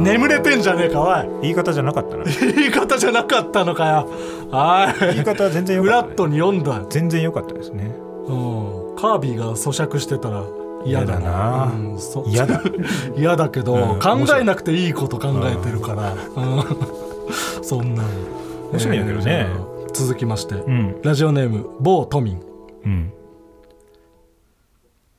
[0.01, 1.41] 眠れてんじゃねえかおい。
[1.43, 2.25] 言い方じゃなかったな。
[2.25, 4.09] 言い方じゃなかったのかよ。
[4.51, 5.13] はい。
[5.13, 6.85] 言い方は全然良かった、ね、フラットに読んだ。
[6.89, 7.85] 全然良かったですね。
[7.85, 8.95] うん。
[8.97, 10.43] カービィが咀嚼してたら
[10.85, 11.21] 嫌だな。
[11.21, 11.65] 嫌だな。
[11.73, 11.99] うん。
[11.99, 12.61] そ嫌だ。
[13.15, 13.99] 嫌だけど、うん。
[13.99, 16.15] 考えなくていいこと考えてるから、う
[16.59, 16.63] ん。
[17.63, 18.03] そんな
[18.73, 19.47] 面白いんだけどね。
[19.49, 20.99] えー続きまして、ん。
[21.03, 22.41] ラジオネーム某都民
[22.83, 23.13] うん。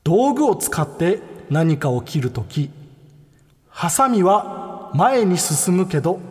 [0.03, 2.69] 道具を使って何かを切るとき
[3.75, 6.21] ハサミは前に進むけど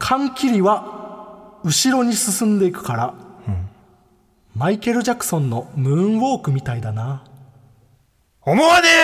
[0.00, 3.14] 缶切りは後ろに進んでいくから、
[4.56, 7.22] マイケル・ジャクソンのムーンウォークみたいだな。
[8.42, 9.02] 思わねえ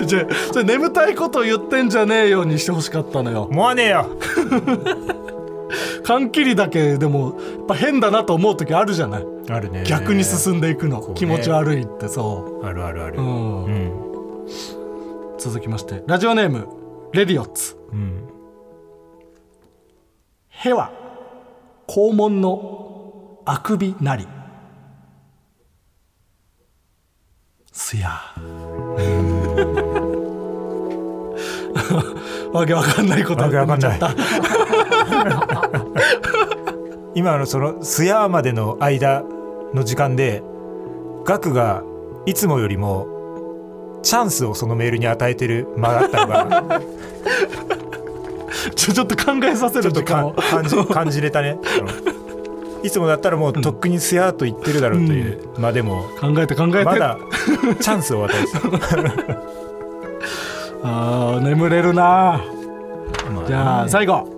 [0.00, 0.06] よ！
[0.06, 3.48] じゃあそれ眠たいこと言ってんじゃねえようにしてほしかったのよ。
[3.50, 4.06] 思わねえよ！
[6.04, 9.26] 缶切りだけでもやっぱ変だなと思う時あるじゃない。
[9.50, 9.84] あるね。
[9.84, 11.14] 逆に進んでいくの、うね。
[11.14, 13.18] 気持ち悪いってそあるあるある。
[13.18, 13.64] う、うん。
[13.64, 14.04] うん
[15.44, 16.66] 続きましてラジオネーム
[17.12, 17.76] レディオッツ。
[17.92, 18.26] うん。
[20.48, 20.90] へは
[21.86, 24.26] 肛門のあくびなり。
[27.70, 28.08] すや。
[32.54, 34.00] わけわかんないことわけわかんない。
[37.14, 39.22] 今のそのすやまでの間
[39.74, 40.42] の時間で
[41.26, 41.82] ガクが
[42.24, 43.13] いつもよりも
[44.04, 46.80] チャンスをそのメールに与えてる間だったのが。
[48.76, 50.32] ちょちょっと考えさせちょっと感
[50.66, 51.58] じ感じれたね。
[52.82, 55.40] いつもだったらもうとっくにすやーと言ってるだろうという。
[55.58, 56.84] 間でも考えて考えて。
[56.84, 57.18] まだ
[57.80, 58.58] チャンスを与えてた
[60.84, 62.40] あー眠れるな。
[63.46, 64.28] じゃあ最後。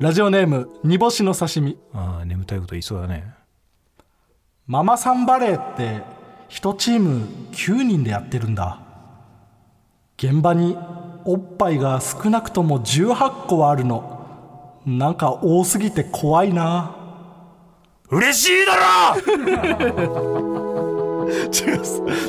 [0.00, 1.78] ラジオネーム煮干しの刺身。
[1.94, 3.32] あー眠たいこと言いそうだね。
[4.66, 6.02] ママさんバレーって
[6.50, 8.80] 1チーム9人でやってるんだ。
[10.16, 10.76] 現場に
[11.24, 14.12] おっぱいが少なくとも18個はあるの。
[14.86, 16.94] なんか多すぎて怖いな。
[18.10, 18.76] 嬉しいだ
[19.16, 19.24] ろ！
[21.24, 21.28] 違
[21.76, 21.78] う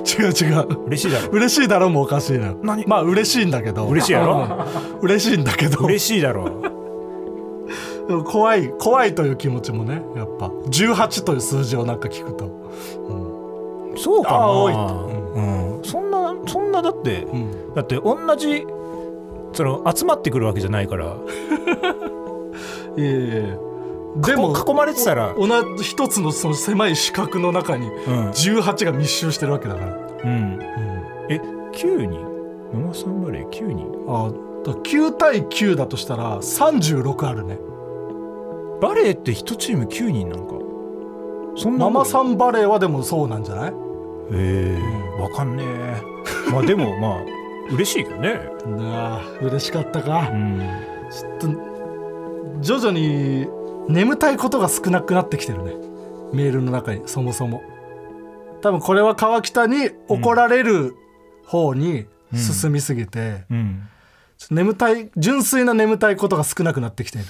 [0.05, 0.85] 違う違う。
[0.87, 1.27] 嬉しいだろ？
[1.31, 2.85] 嬉しいだろもおかしいな何？
[2.87, 3.85] まあ嬉しいんだけど。
[3.87, 4.65] 嬉しいやろ？
[5.01, 5.09] うん。
[5.09, 5.83] 嬉しいんだけど。
[5.85, 6.63] 嬉しいだろ。
[8.25, 10.47] 怖い怖いという気持ちもねやっぱ。
[10.47, 12.45] 18という数字をなんか聞くと
[13.97, 14.47] そうかな。
[14.47, 14.73] 多い。
[14.73, 17.73] うん、そんなそんなだって、ん。
[17.73, 18.65] だって同じ
[19.53, 21.05] その集まってくるわけじゃないから。
[22.97, 23.57] いえいえ
[24.17, 25.33] でも囲まれてたら。
[25.37, 28.29] 同じ一つのその狭い四角の中にうん。
[28.29, 29.87] 18が密集してるわけだから、
[30.23, 30.59] うん。
[31.29, 31.35] え
[31.73, 32.19] 9人？
[32.73, 33.87] ママさんバレー9人？
[34.07, 34.31] あ
[34.65, 37.59] だから9対9だとしたら36あるね。
[38.81, 40.53] バレーって1チーム9人なんか。
[41.57, 43.73] そんなママさんんバレーはでもそうなんじゃない？
[44.31, 44.77] え
[45.17, 46.01] えわかんねえ。
[46.51, 47.23] まあでもまあ
[47.71, 48.39] 嬉しいけどね。
[48.65, 50.29] なあ嬉しかったか。
[50.31, 50.59] う、ん。
[51.11, 53.47] ちょっと徐々に
[53.87, 55.73] 眠たいことが少なくなってきてるね。
[56.33, 57.61] メールの中にそもそも。
[58.61, 60.95] 多分これは川北に怒られる
[61.45, 63.87] 方に進みすぎて、うん。
[64.37, 67.27] ちょっと眠たい純粋な眠たいことが少なくなってきている。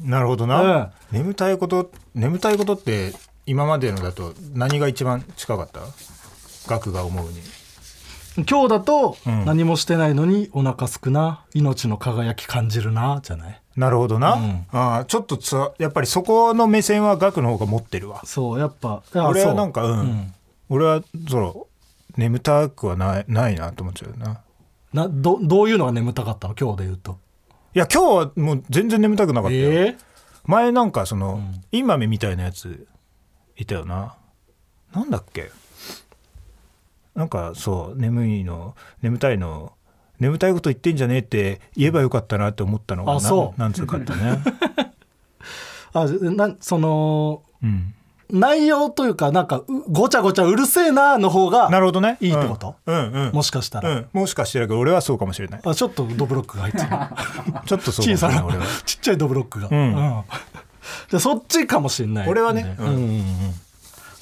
[0.00, 3.12] なるほどな、眠たいこと眠たいことって
[3.46, 5.80] 今までのだと何が一番近かった？
[6.66, 7.40] 額が思うに。
[8.48, 9.44] 今日だとうん。
[9.44, 13.60] 何もしてないのにお腹すくな命の輝き感じるなじゃない？
[13.76, 14.66] なるほどな、うん。
[14.72, 18.22] あーちょっとつやっぱりそこの目線は額の方が持ってるわ。
[18.24, 20.34] そうやっぱ俺はなんかうん、うん。
[20.68, 21.66] 俺はその
[22.16, 24.40] 眠たくはないないなと思っちゃうな。
[24.92, 26.54] などどういうのが眠たかったの？
[26.58, 27.18] 今日で言うと。
[27.74, 29.96] いや今日はもう全然眠たくなかったよ、え
[30.46, 31.40] 前なんかその、
[31.72, 32.86] インマメみたいなやつ
[33.56, 34.14] いたよな。
[34.94, 35.50] なんだっけ？
[37.14, 39.72] なんかそう眠いの眠たいの
[40.20, 43.60] 眠たいこと言ってんじゃねえって言えばよかったなって思ったのがなあそう。
[43.60, 44.42] なんつうかったね。
[45.92, 47.94] あなそのうん。
[48.30, 52.16] 内容というかなんかうごちゃごちゃうるせえなの方がなるほどね。
[52.20, 52.74] いいってこと？
[52.86, 55.60] うんうん、うん、もしかしたら、うん、もしかしてだけど俺はそうかもしれない。
[55.62, 56.88] あちょっとドブロックが入ってる。
[57.66, 58.42] ちょっとそうか小さな
[58.84, 59.70] ちっちゃいドブロックが、ん。
[59.70, 62.28] じゃあそっちかもしれない。
[62.28, 63.02] 俺はね、うんうんうん。
[63.02, 63.24] うん。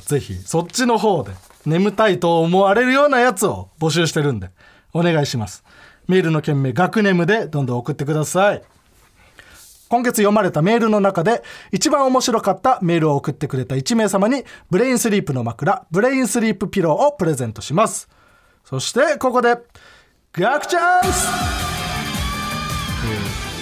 [0.05, 1.33] ぜひそっちの方で
[1.67, 4.51] 眠たいと思われるようなやつを募集してるんで
[4.93, 5.65] お願いします。
[6.09, 8.63] メールの件名学ネムでどんどん送ってください。
[9.89, 18.09] 今月読まれたメールの中で一番面白かったメールを送ってくれた1名様にブレインスリープの枕ブレインスリープピローをプレゼントします。
[18.65, 19.57] そしてここで
[20.33, 21.29] ガクチャンス!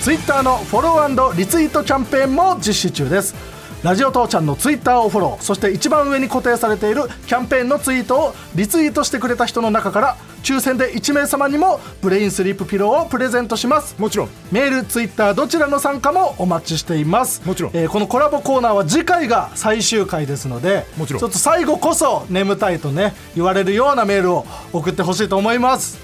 [0.03, 3.50] ツイッターのフォローリツイートキャンペーンも実施中です。
[3.83, 13.95] ラジオ父ちゃんのツイッターをフォローそして一番上に固定されているキャンペーンのツイートをリツイートしてくれた人の中から抽選で1名様にもブレインスリープピローをプレゼントします。
[14.01, 14.29] もちろん。
[14.51, 17.43] メールツイッターどちらの参加もお待ちしています。
[17.47, 17.73] もちろん。
[17.75, 21.21] えーこのコラボコーナーは次回が最終回ですのでもちろん。
[21.21, 25.99] ちょっと最後こそ眠たいとね言われるようなメールを送ってほしいと思います。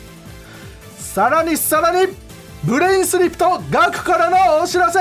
[0.99, 2.13] さらにさらに
[2.65, 5.01] ブレインスリープとガクからのお知らせ。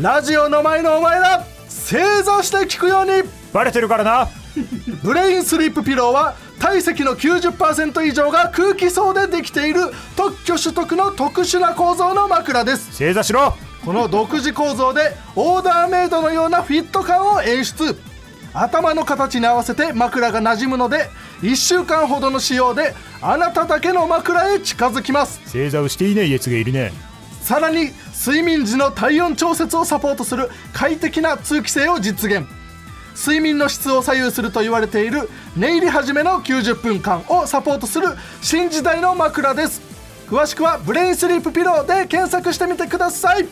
[0.00, 1.44] ラジオの前のお前ら
[1.86, 3.22] 正座して聞くように
[3.52, 4.28] バレてるからな。
[5.04, 12.88] ブレインスリープピローは体積の90%以上が空気層でできている特許取得の特殊な構造の枕です。
[12.96, 13.54] 正座しろ。
[13.84, 17.96] この独自構造でオーダーメイドのようなフィット感を演出。
[18.52, 21.08] 頭の形に合わせて枕が馴染むので
[21.42, 25.40] 1週間ほどの使用であなただけの枕へ近づきます。
[25.46, 26.92] 正座をしていないやつがいるね
[27.46, 32.44] さらに睡眠時の体温調節をサポートする快適な通気性を実現。
[33.16, 38.08] 睡眠の質を左右すると言われている寝入り始めの90分間をサポートする
[38.42, 39.80] 新時代の枕です。
[40.26, 43.46] 詳しくはブレインスリープピローで検索してみてください。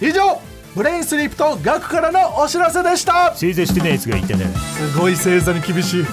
[0.00, 0.40] 以上
[0.76, 3.34] ブレインスリープとガクからのお知らせでした。
[3.34, 4.44] 正座してないやつがいたね。
[4.92, 6.06] すごい正座に厳しい。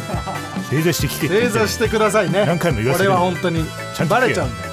[0.71, 2.47] 正座して聞けって言って正座してくださいね。
[2.47, 3.11] 何回も言わせる。
[3.11, 3.63] これは本当に
[3.95, 4.65] ちゃんと聞けバレちゃうんだ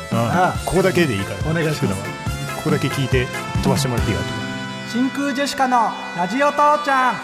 [0.49, 0.53] よ。
[0.65, 1.51] ここだけでいいから。
[1.51, 2.22] お願いします
[2.63, 3.27] ここだけ聞いて
[3.65, 4.23] 飛ばしてもらっていいか
[4.93, 7.15] 真空ジェシカのラジオ父ちゃん。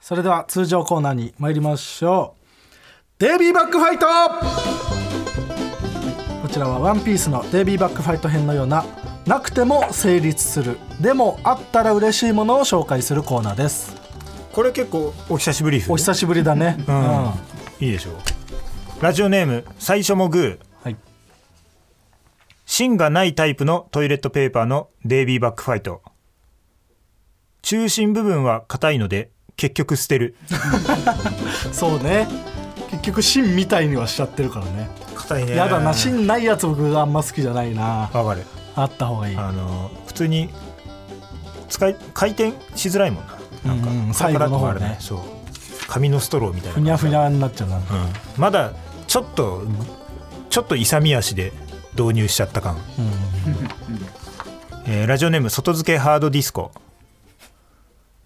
[0.00, 3.20] それでは通常コーナーに参りましょう。
[3.20, 4.06] デイビーバックファイト。
[6.42, 8.84] こちらは「ワンピースのデイビーバックファイト編のような
[9.26, 13.94] なくても成立するでもあったら嬉しいものを紹介するコーナーです。
[14.52, 16.84] これ結構お久しぶりですお久しぶりだね。
[16.88, 17.32] うん、ん。
[17.78, 18.14] いいでしょう。
[19.00, 20.48] ラジオネーム最初もグー。
[20.48, 20.73] はい
[22.76, 26.02] 芯がないタイプのトイレットペーパーのデイビーバックファイト。
[27.62, 30.34] 中心部分は硬いので結局捨てる。
[31.70, 32.26] そうね。
[32.90, 34.90] 結局芯みたいにはしちゃってるからね。
[35.14, 35.54] 硬いね。
[35.54, 35.94] やだな。
[35.94, 38.10] 芯ないやつ僕あんま好きじゃないな。
[38.12, 38.42] わかる。
[38.74, 39.36] あった方がいい。
[39.36, 40.50] あの普通に
[41.68, 43.38] 使い回転しづらいもんな。
[43.72, 44.80] なんか、うんうん最後の方ね。
[44.80, 45.18] 回るそう。
[45.86, 47.82] 紙のストローみたいなふにゃふにゃになっちゃうな、うん、
[48.36, 48.72] まだ
[49.06, 49.62] ちょっと
[50.50, 51.52] ちょっと勇み足で
[51.98, 52.76] 導入しちゃった感、
[54.86, 56.72] えーラジオネーム外付けハードディスコ。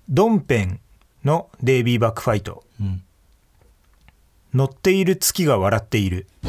[0.09, 0.81] ドンペン
[1.25, 3.03] のデイビーバックファイト、ん
[4.55, 6.27] 乗っている月が笑っている。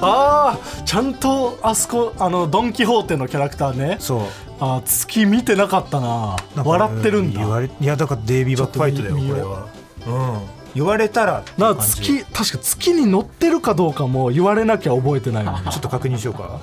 [0.00, 3.96] ああちゃんとあそこあのドン・キホーテのキャラクターね。
[4.00, 4.20] そう。
[4.60, 6.36] あー月見てなかったな。
[6.56, 7.62] 笑ってるんだ。
[7.62, 9.66] いやだからデイビーバックファイトだよこれは、
[10.06, 16.60] うん、言われたらな月確か月に乗ってるかどうかも言われなきゃ覚えてない ちょっと確認しようか。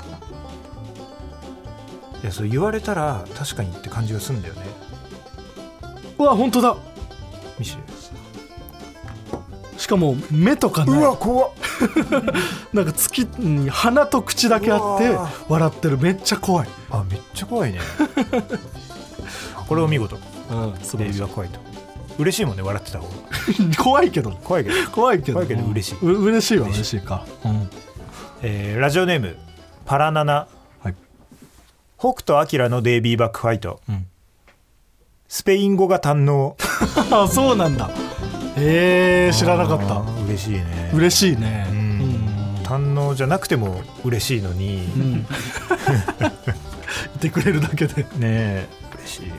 [2.23, 4.61] いやそれ言われたら確かにって感じがするんだよね。
[6.17, 6.75] うわ本当だ。
[7.59, 7.77] ミシ
[9.77, 11.51] しかも目とかね怖っ。
[12.73, 15.97] なんか月に鼻と口だけあってうわ笑ってる。
[15.97, 17.79] めっちゃ怖い、あめっちゃ怖いね。
[19.67, 20.17] これを見事。
[20.49, 21.05] うん、すごい。
[21.05, 21.74] デイビーバックファイト
[22.17, 23.13] 嬉しいもんね笑ってた方が。
[23.83, 24.31] 怖いけど。
[24.31, 25.33] 怖いけど、怖いけど。
[25.33, 25.71] 怖いけどうん。
[25.71, 26.57] 嬉しいう嬉しい。
[26.59, 27.69] は嬉しいか、うん、
[28.41, 29.35] えーラジオネーム
[29.85, 30.47] パラナナ、
[30.81, 30.95] はい。
[31.99, 34.05] 北斗晶のデイビーバックファイト、ん。
[35.27, 36.55] スペイン語が堪能。
[37.11, 37.89] あ そうなんだ。
[38.57, 40.91] えー、知らなかっあたー嬉しいね。
[40.93, 41.67] 嬉しいね。
[41.69, 41.75] うん。
[42.63, 45.17] 堪能じゃなくても嬉しいのに、うん、うん、
[47.15, 48.03] いてくれるだけで。
[48.03, 48.67] ねえ
[49.03, 49.27] 嬉しい。
[49.27, 49.34] な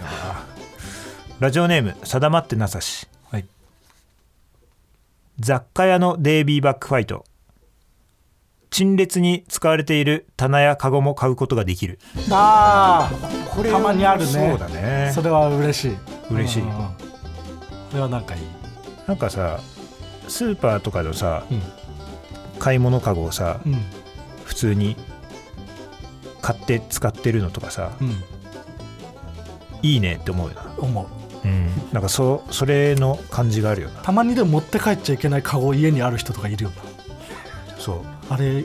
[1.38, 3.06] ラジオネーム定まってなさし。
[3.30, 3.46] はい。
[5.38, 7.26] 雑貨屋のデイビーバックファイト。
[8.70, 11.98] 陳列に使われている棚やカゴも買うことができる。
[12.30, 13.10] あ
[13.50, 14.26] これたまにあるね。
[14.26, 15.08] そうだね。
[15.10, 15.96] あそれは嬉しい。
[16.30, 16.62] 嬉しい。
[16.62, 16.88] うんうんうん。
[17.90, 18.40] それはなんかいい。
[19.06, 19.60] なんかさ
[20.28, 21.62] スーパーとかのさ、うん。
[22.58, 23.74] 買い物カゴをさ、うん。
[24.46, 24.96] 普通に
[26.40, 28.24] 買って使ってるのとかさうん。
[29.82, 30.74] いいねって思うよな。
[30.78, 31.70] 思ううん。
[31.92, 34.00] なんかそそれの感じがあるよな。
[34.02, 36.70] たまにでも持って帰っちゃいけないカゴ家にある人とかいるよ
[37.78, 38.02] そう。
[38.02, 38.64] なあれ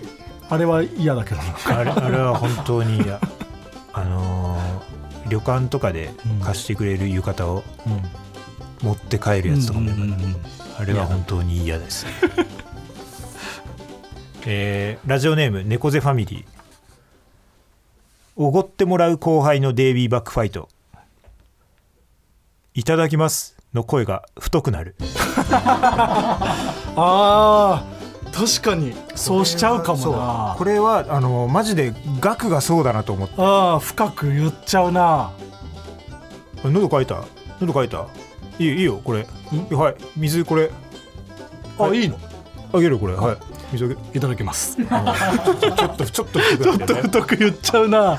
[0.50, 1.44] あれは嫌だけどな。
[1.80, 3.20] あれあれは本当に嫌。
[3.94, 4.92] あのー
[5.30, 6.10] 旅館とかで
[6.44, 7.64] 貸してくれる浴衣を
[8.82, 10.18] 持って帰るやつとかもいるから
[10.80, 12.06] あれは本当に嫌です、
[14.46, 16.46] えーラジオネーム猫背ファミリー。
[18.36, 20.68] おごってもらう後輩のデイビーバックファイト
[22.74, 23.58] いただきます。
[23.74, 24.96] の声が太くなる。
[26.96, 28.96] あー確かに。
[29.16, 30.56] そうしちゃうかもな。
[30.58, 33.34] これはあのマジで額がそうだなと思って。
[33.38, 35.32] ああ深く言っちゃうな。
[36.64, 37.24] 喉かいた？
[37.60, 38.06] 喉かいた？
[38.58, 39.28] いいよいいよこれ。
[39.72, 39.96] はい。
[40.16, 40.72] 水これ。
[41.78, 42.06] あい。
[42.06, 42.18] いの？
[42.74, 43.16] あげるこれ。
[43.16, 43.38] はい。
[43.74, 44.78] 水あげいただきます。
[44.78, 48.18] ちょっとちょっと ちょっと太く言っちゃうな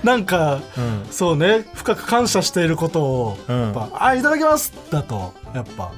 [0.04, 1.06] なんかうん。
[1.10, 3.60] そうね深く感謝していることを、うん。
[3.60, 5.90] やっぱあいただきますだとやっぱ。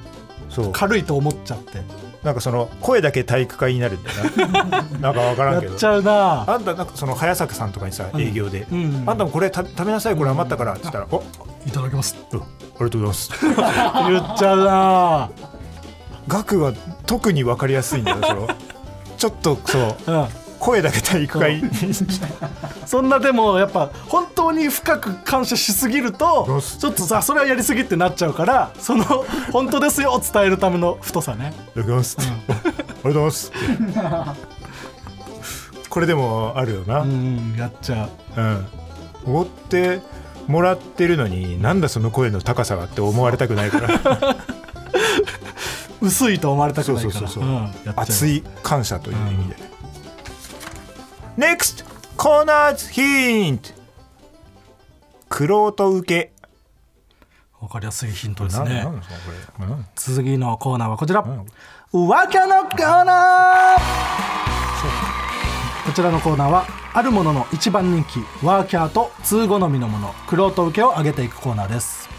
[0.72, 1.82] 軽いと思っちゃって。
[2.24, 4.84] なんかその声だけ体育会になるんだよな。
[5.00, 5.72] なんかわからんけど。
[5.72, 6.44] やっちゃうな。
[6.46, 9.04] あんたなんかその早坂さんとかにさ営業で、うん。
[9.06, 11.22] あんたもこれた食べなさいこれ余ったからって言ったら「お
[11.66, 12.16] いただきます。
[12.32, 12.40] うん。
[12.40, 12.44] あ
[12.80, 13.30] りがとうございます」
[14.10, 15.30] 言っちゃうな。
[16.29, 16.72] 額は
[17.06, 18.48] 特に分かりやすいんだよその
[19.16, 19.96] ちょっとそう。
[20.06, 20.27] うん
[20.61, 21.71] 声だけ体育会に
[22.87, 29.04] そんなでもやっぱ本当に深く感謝しすぎるとちょっとさそれはやりすぎってなっちゃうからその
[29.52, 31.52] 本当ですよを伝えるための太さね。
[31.56, 31.96] ありがとう
[33.02, 33.52] ございます。
[35.88, 38.11] これでもあるよな、ううんんやっちゃう。
[39.25, 40.00] おごって
[40.46, 43.88] もらってるのになんだその声の高さがって思われたくないから。
[46.00, 47.13] 薄いと思われたくないから。
[47.13, 47.94] そうそうそうそう。
[47.96, 49.56] 熱い感謝という意味で、
[51.40, 51.84] NEXT
[52.18, 53.70] コーナーズヒント
[55.30, 56.32] クロート受け。
[57.58, 58.84] わかりやすいヒントですね。
[59.94, 61.22] 次のコーナーはこちら。
[61.22, 61.38] なん。
[62.08, 63.80] わけのコーナー。
[65.86, 72.10] こちらのコーナーはあるものの一番人気ワーキャーと通好みのものクロート受けを上げていくコーナーです。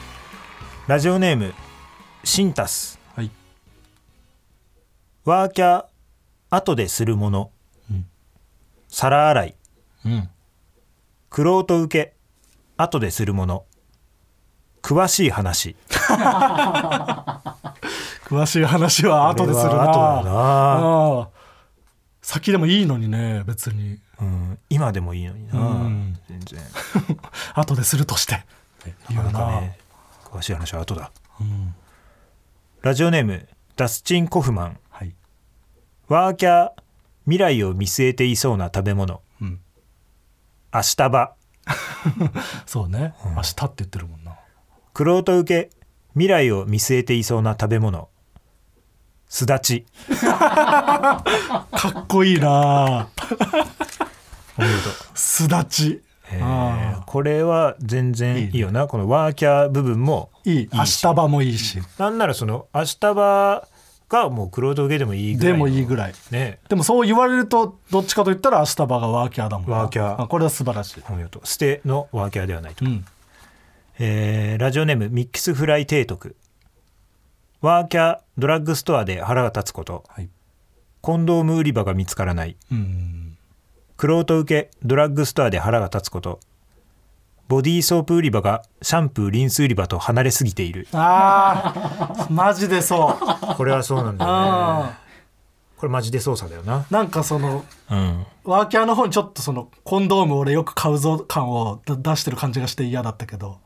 [0.88, 1.54] ラジオネーム
[2.24, 2.98] シンタス。
[3.16, 3.30] はい。
[5.26, 5.86] ワーキャー
[6.50, 7.52] 後でするもの、
[8.92, 9.56] 皿洗い。
[10.06, 10.30] うん。
[11.30, 12.14] クロート受け
[12.76, 13.64] 後でするもの。
[14.84, 15.78] 詳しい話。
[18.26, 21.30] 詳しい話は後でするな。
[22.22, 23.98] 先でもいいのにね別に。
[24.20, 26.20] うん、今でもいいのにな、うん。
[26.28, 26.62] 全然。
[27.56, 28.46] 後でするとして。
[29.10, 29.80] 言なうなかなかね
[30.26, 31.12] 詳しい話は後だ。
[31.40, 31.74] うん。
[32.82, 34.80] ラジオネームダスチン・コフマン。
[34.90, 35.16] はい。
[36.10, 36.81] ワーキャー
[37.26, 39.60] 未来を見据えていそうな食べ物、うん。
[40.74, 41.36] 明日場。
[42.66, 44.36] そうね、明日って言ってるもんな。
[44.94, 45.82] クロート受け。
[46.14, 48.10] 未来を見据えていそうな食べ物。
[49.28, 49.86] すだち。
[50.12, 51.24] か
[52.02, 53.08] っこいいな。
[55.14, 56.02] すだち。
[57.06, 58.88] これは全然いいよな。
[58.88, 60.70] このワーキャー部分もいい。
[60.74, 61.80] 明日場もいいし。
[61.98, 63.68] なんならその明日場
[64.12, 66.14] がもうクロート受けでもいいぐらいでのもいいぐらい。
[66.32, 66.60] ね。
[66.68, 69.78] でもそう言われるとどっちかと言ったら明日場がワーキャーだもんな。
[69.78, 70.22] ワーキャー。
[70.24, 71.04] あこれは素晴らしい。
[71.44, 72.76] 捨てのワーキャーではない。
[72.76, 73.06] とうん
[74.00, 76.36] えーラジオネームミックスフライ提督
[77.62, 80.04] ワーキャードラッグストアで腹が立つこと。
[80.10, 80.30] はい。
[81.02, 82.58] コンドーム売り場が見つからない。
[82.72, 83.38] うん。
[83.98, 86.40] クロート受けドラッグストアで腹が立つこと
[87.52, 90.88] ボディーソープ売り場がシャンプーリンス売り場と離れすぎている。
[90.94, 93.56] あーマジでそう。
[93.56, 94.38] これはそうなんだよね。
[94.40, 95.00] あ
[95.76, 96.84] これマジで操作だよな。
[96.84, 98.26] ーなんかそのうん。
[98.46, 103.58] ワーキャーの方にちょっとそのコンドーム俺よく買うぞ感をだ出してる感じがして嫌だったけど。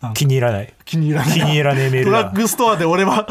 [0.14, 0.72] 気に入らない。
[0.86, 1.30] 気に入らない。
[1.30, 2.22] 気に入らねえメールだ。
[2.22, 3.28] ドラッグストアで俺は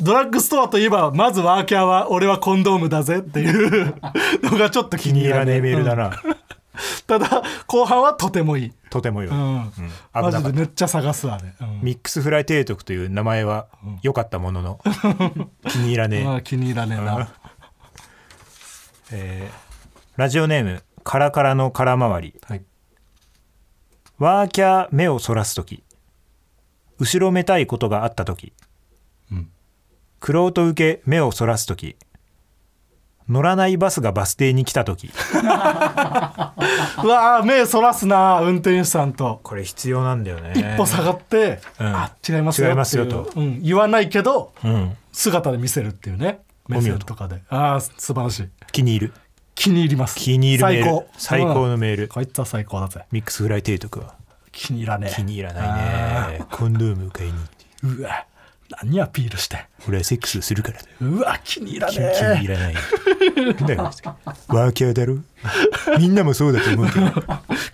[0.00, 3.94] ドラッグストアといえばまずワーキャーは俺はコンドームだぜっていう
[4.44, 5.98] のがちょっと気気に入らねえメールだうん。
[5.98, 6.10] な、
[7.06, 9.72] ただ後半はとてもいい、とてもよ、うん。
[9.72, 11.80] 危マジでめっちゃ探すわね、うん。
[11.82, 13.66] ミックスフライ提督という名前は
[14.02, 14.80] 良かったものの、
[15.68, 17.28] 気に入らねえ、まあ気に入らねえな、
[19.12, 19.66] えー
[20.16, 22.40] ラジオネームカラカラの空回り。
[22.48, 22.64] はい、
[24.18, 25.84] ワーキャー目をそらす時。
[26.98, 28.54] 後ろめたいことがあった時。
[29.30, 29.50] うん。
[30.18, 31.96] クロート受け目をそらす時。
[33.28, 35.10] 乗らないバスがバス停に来た時
[37.04, 39.40] うわー目そらすな運転手さんと。
[39.42, 40.52] これ必要なんだよね。
[40.54, 41.86] 一歩下がって、うん。
[41.86, 43.30] あ違いますよ違いますよと。
[43.36, 44.96] うん、言わないけどうん。
[45.12, 46.40] 姿で見せるっていうね。
[46.68, 47.42] 目線とかで。
[47.48, 48.48] ああ素晴らしい。
[48.72, 49.12] 気に入る。
[49.54, 50.16] 気に入ります。
[50.16, 50.84] 気に入るメール。
[50.84, 51.08] 最高。
[51.16, 53.04] 最高のメール、こいつは最高だぜ。
[53.12, 54.14] ミックスフライ提督は
[54.52, 55.14] 気に入らねえ。
[55.14, 56.44] 気に入らないね。
[56.50, 57.38] コンドーム買いに
[57.82, 58.24] うわ
[58.70, 59.66] 何アピールして？
[59.88, 60.86] 俺はセックスするからだよ。
[61.00, 62.74] うわ気に入ら気気にね入らない。
[62.74, 63.82] だよ
[64.48, 65.18] ワーキャーだろ
[65.98, 67.06] みんなもそうだと思うけど。
[67.06, 67.12] え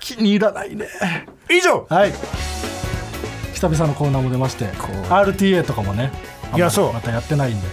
[0.01, 0.86] 気に入らないね。
[1.51, 1.86] 以上！
[1.88, 2.12] はい。
[3.55, 6.12] 久々のコーナーも出まして RTA とかもね。
[6.55, 6.93] いやそう。
[6.93, 7.66] またやってないんで。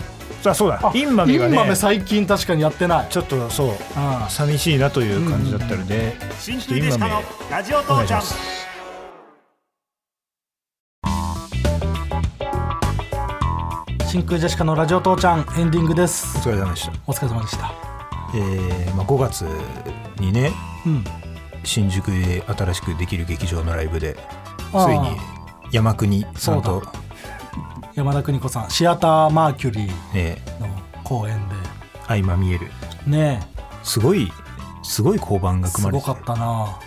[0.46, 0.92] あそうだ。
[0.96, 3.08] インマメがインマメね最近確かにやってない。
[3.10, 3.70] ちょっとそう。
[3.96, 8.69] ああ寂しいなという感じだったので、ちょっとインマメラジオお願いします
[14.10, 17.72] 真空ジェシカのラジオ父ちゃんエンディングでおす疲れ様でした、お疲れ様でした。
[18.34, 19.46] えーまあ、5月
[20.20, 20.52] にね
[20.84, 21.04] うん。
[21.64, 24.18] 新宿で新しくできる劇場のライブで
[24.72, 25.16] ついに
[25.72, 26.82] 山国さんと
[27.94, 30.68] 山田邦子さんシアターマーキュリーね、の
[31.04, 31.40] 公演
[32.08, 32.72] 相まみえる。
[33.06, 33.48] でね
[33.84, 34.32] すごい
[34.82, 36.12] すごい交番えが組まれてて。
[36.12, 36.80] すごかったな。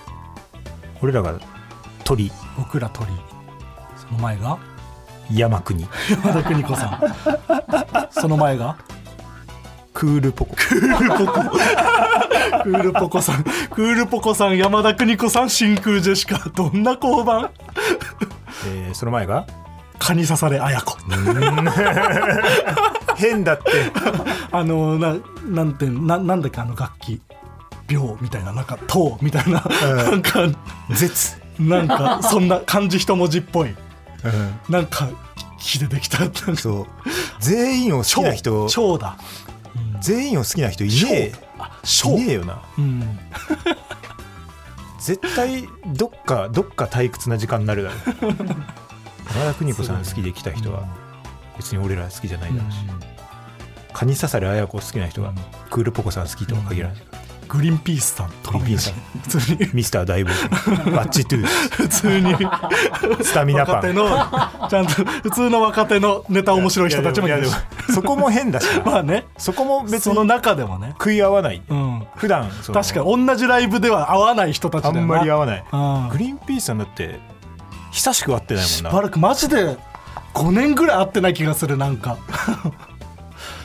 [1.01, 1.39] 俺らが
[2.03, 2.33] 鳥。
[2.59, 3.12] 僕ら鳥。
[3.97, 4.59] その前が？
[5.31, 5.87] 山国。
[6.09, 7.01] 山田邦子さん。
[8.11, 8.77] その前が？
[9.95, 10.57] クールポコ。
[10.57, 10.99] クー
[12.83, 13.20] ルポコ。
[13.20, 13.45] さん。
[13.45, 16.49] クールポコさん山田邦子さん真空ジェシカ。
[16.51, 17.51] どんな交番？
[18.66, 19.47] えーその前が？
[19.99, 20.97] 蚊に刺され綾子。
[23.16, 23.64] 変だって。
[24.51, 25.16] あのな
[25.47, 27.20] なんてななんだっけあの楽器。
[27.89, 30.47] 秒みたいななんか塔みたいな、なんか
[30.93, 33.75] 絶、なんかそんな漢字一文字っぽい
[34.25, 34.61] うん。
[34.73, 35.09] なんか
[35.59, 36.18] 木でできた。
[36.57, 36.87] そう。
[37.41, 38.68] 全員を好きな人。
[38.68, 39.16] 蝶だ。
[40.01, 41.33] 全員を好きな人いねえ。
[41.59, 42.62] あい蝶ねえよな。
[42.79, 43.18] うん。
[44.99, 47.97] 絶対どっかどっか退屈な時間になるだろ
[48.29, 48.37] う。
[49.35, 50.85] 山田邦子さん好きで来た人は
[51.57, 52.79] 別に俺ら好きじゃないだろうし、
[53.93, 55.33] カニ刺され綾子好きな人は
[55.70, 56.97] クールポコさん好きとは限らない、
[57.53, 58.94] グリーンピースさんとかもいるし
[59.24, 61.46] 普通にミスター大冒険バッチトゥー。
[61.46, 62.34] 普通に。
[63.22, 63.94] スタミナパン。
[63.94, 64.09] の
[64.70, 64.92] ちゃんと
[65.22, 67.53] 普通の若手のネタ面白い人たちもいるし。
[67.53, 68.84] やでもそこも変だしな。
[68.84, 69.26] まあね。
[69.36, 70.90] そこも別そのに中でもね。
[70.92, 72.07] 食い合わない、うん。
[72.16, 75.64] 普段確かに同じライブでは合わない人たちあんまり合わない。
[75.70, 76.09] うん。
[76.09, 77.20] グリーンピースさんだって
[77.90, 78.90] 久しく会ってないもんな。
[78.90, 79.76] しばらくマジで
[80.32, 82.16] 5年ぐらい会ってない気がするなんか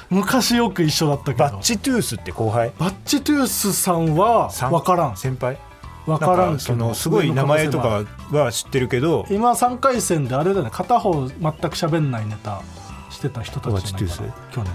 [0.09, 1.37] 昔よく一緒だったけど。
[1.37, 2.71] バッチトゥースって後輩？
[2.79, 5.17] バッチトゥースさんはさ分からん。
[5.17, 5.57] 先輩？
[6.05, 9.25] 分からなんけどのすごい名前とかは知ってるけど。
[9.29, 10.71] 今3回戦であれだよね。
[10.71, 12.61] 片方全く喋んないネタ
[13.09, 14.21] してた人たちバッチトゥース？
[14.51, 14.71] 去年。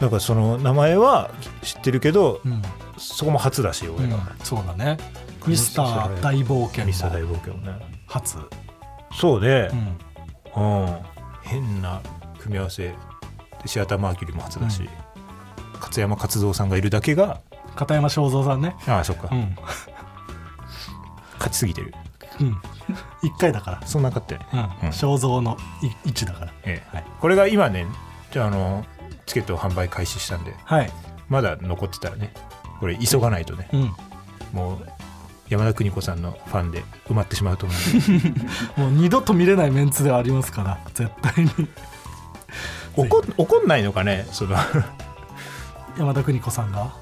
[0.00, 1.30] なんかその名前は
[1.62, 2.60] 知ってるけど、うん、
[2.98, 4.98] そこも初だし俺が、そうだね。
[5.46, 7.78] ミスター大冒険ミスター大も冒険もね。
[8.06, 8.36] 初、
[9.14, 9.70] そうで
[10.56, 10.96] う、ん、うん。
[11.42, 12.00] 変な
[12.40, 12.88] 組み合わせ。
[12.88, 12.94] で
[13.66, 14.88] シアターマーキュリーも初だし、
[15.80, 17.40] 勝山勝三さんがいるだけが
[17.74, 18.74] 片山正蔵さんね。
[18.86, 19.54] ああそっか、うん、
[21.34, 21.94] 勝ちすぎてる。
[22.40, 22.52] うん、
[23.22, 23.86] 1回だから。
[23.86, 24.86] そんな勝ってうん。
[24.86, 24.92] うん。
[24.92, 26.52] 正蔵のい位置だから。
[26.64, 27.04] ええはい。
[27.20, 27.86] これが今ね
[28.32, 28.84] じゃああの
[29.26, 30.90] チケット販売開始したんではい、
[31.28, 32.32] まだ残ってたらね
[32.80, 33.92] これ急がないとね、うん、
[34.52, 34.86] もう
[35.48, 38.40] 山田邦子さんのファンで埋まってしまうと思うんで。
[38.76, 41.50] もう二度と見れないメンツではありますから絶対に
[42.96, 44.56] 怒怒んないのかねその。
[45.98, 46.92] 山田邦子さんが、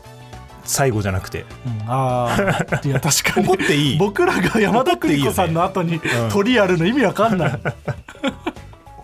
[0.65, 1.45] 最後じゃなくて。
[1.67, 3.47] うん、ああいや 確かに。
[3.47, 3.99] 怒っていい。
[3.99, 6.01] 僕らが山田邦子さんの後にん。
[6.31, 7.61] 鳥やるの意味わかんない。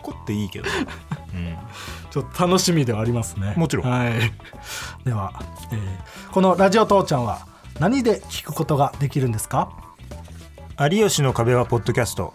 [0.02, 0.68] 怒っていいけど、
[1.34, 1.56] うん、
[2.10, 3.54] ちょっと楽しみではありますね。
[3.56, 3.90] もちろん。
[3.90, 4.12] はい、
[5.04, 5.32] では、
[5.72, 5.80] えー
[6.32, 7.46] この「ラジオ父ちゃん」は
[7.80, 9.70] 何で聞くことができるんですか？
[10.78, 12.34] 有吉の壁はポッドキャスト、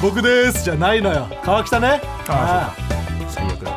[0.01, 0.63] 僕です。
[0.63, 1.27] じゃないのよ。
[1.43, 2.01] 川北ね。
[2.27, 3.29] ああ。
[3.29, 3.76] 最悪だ。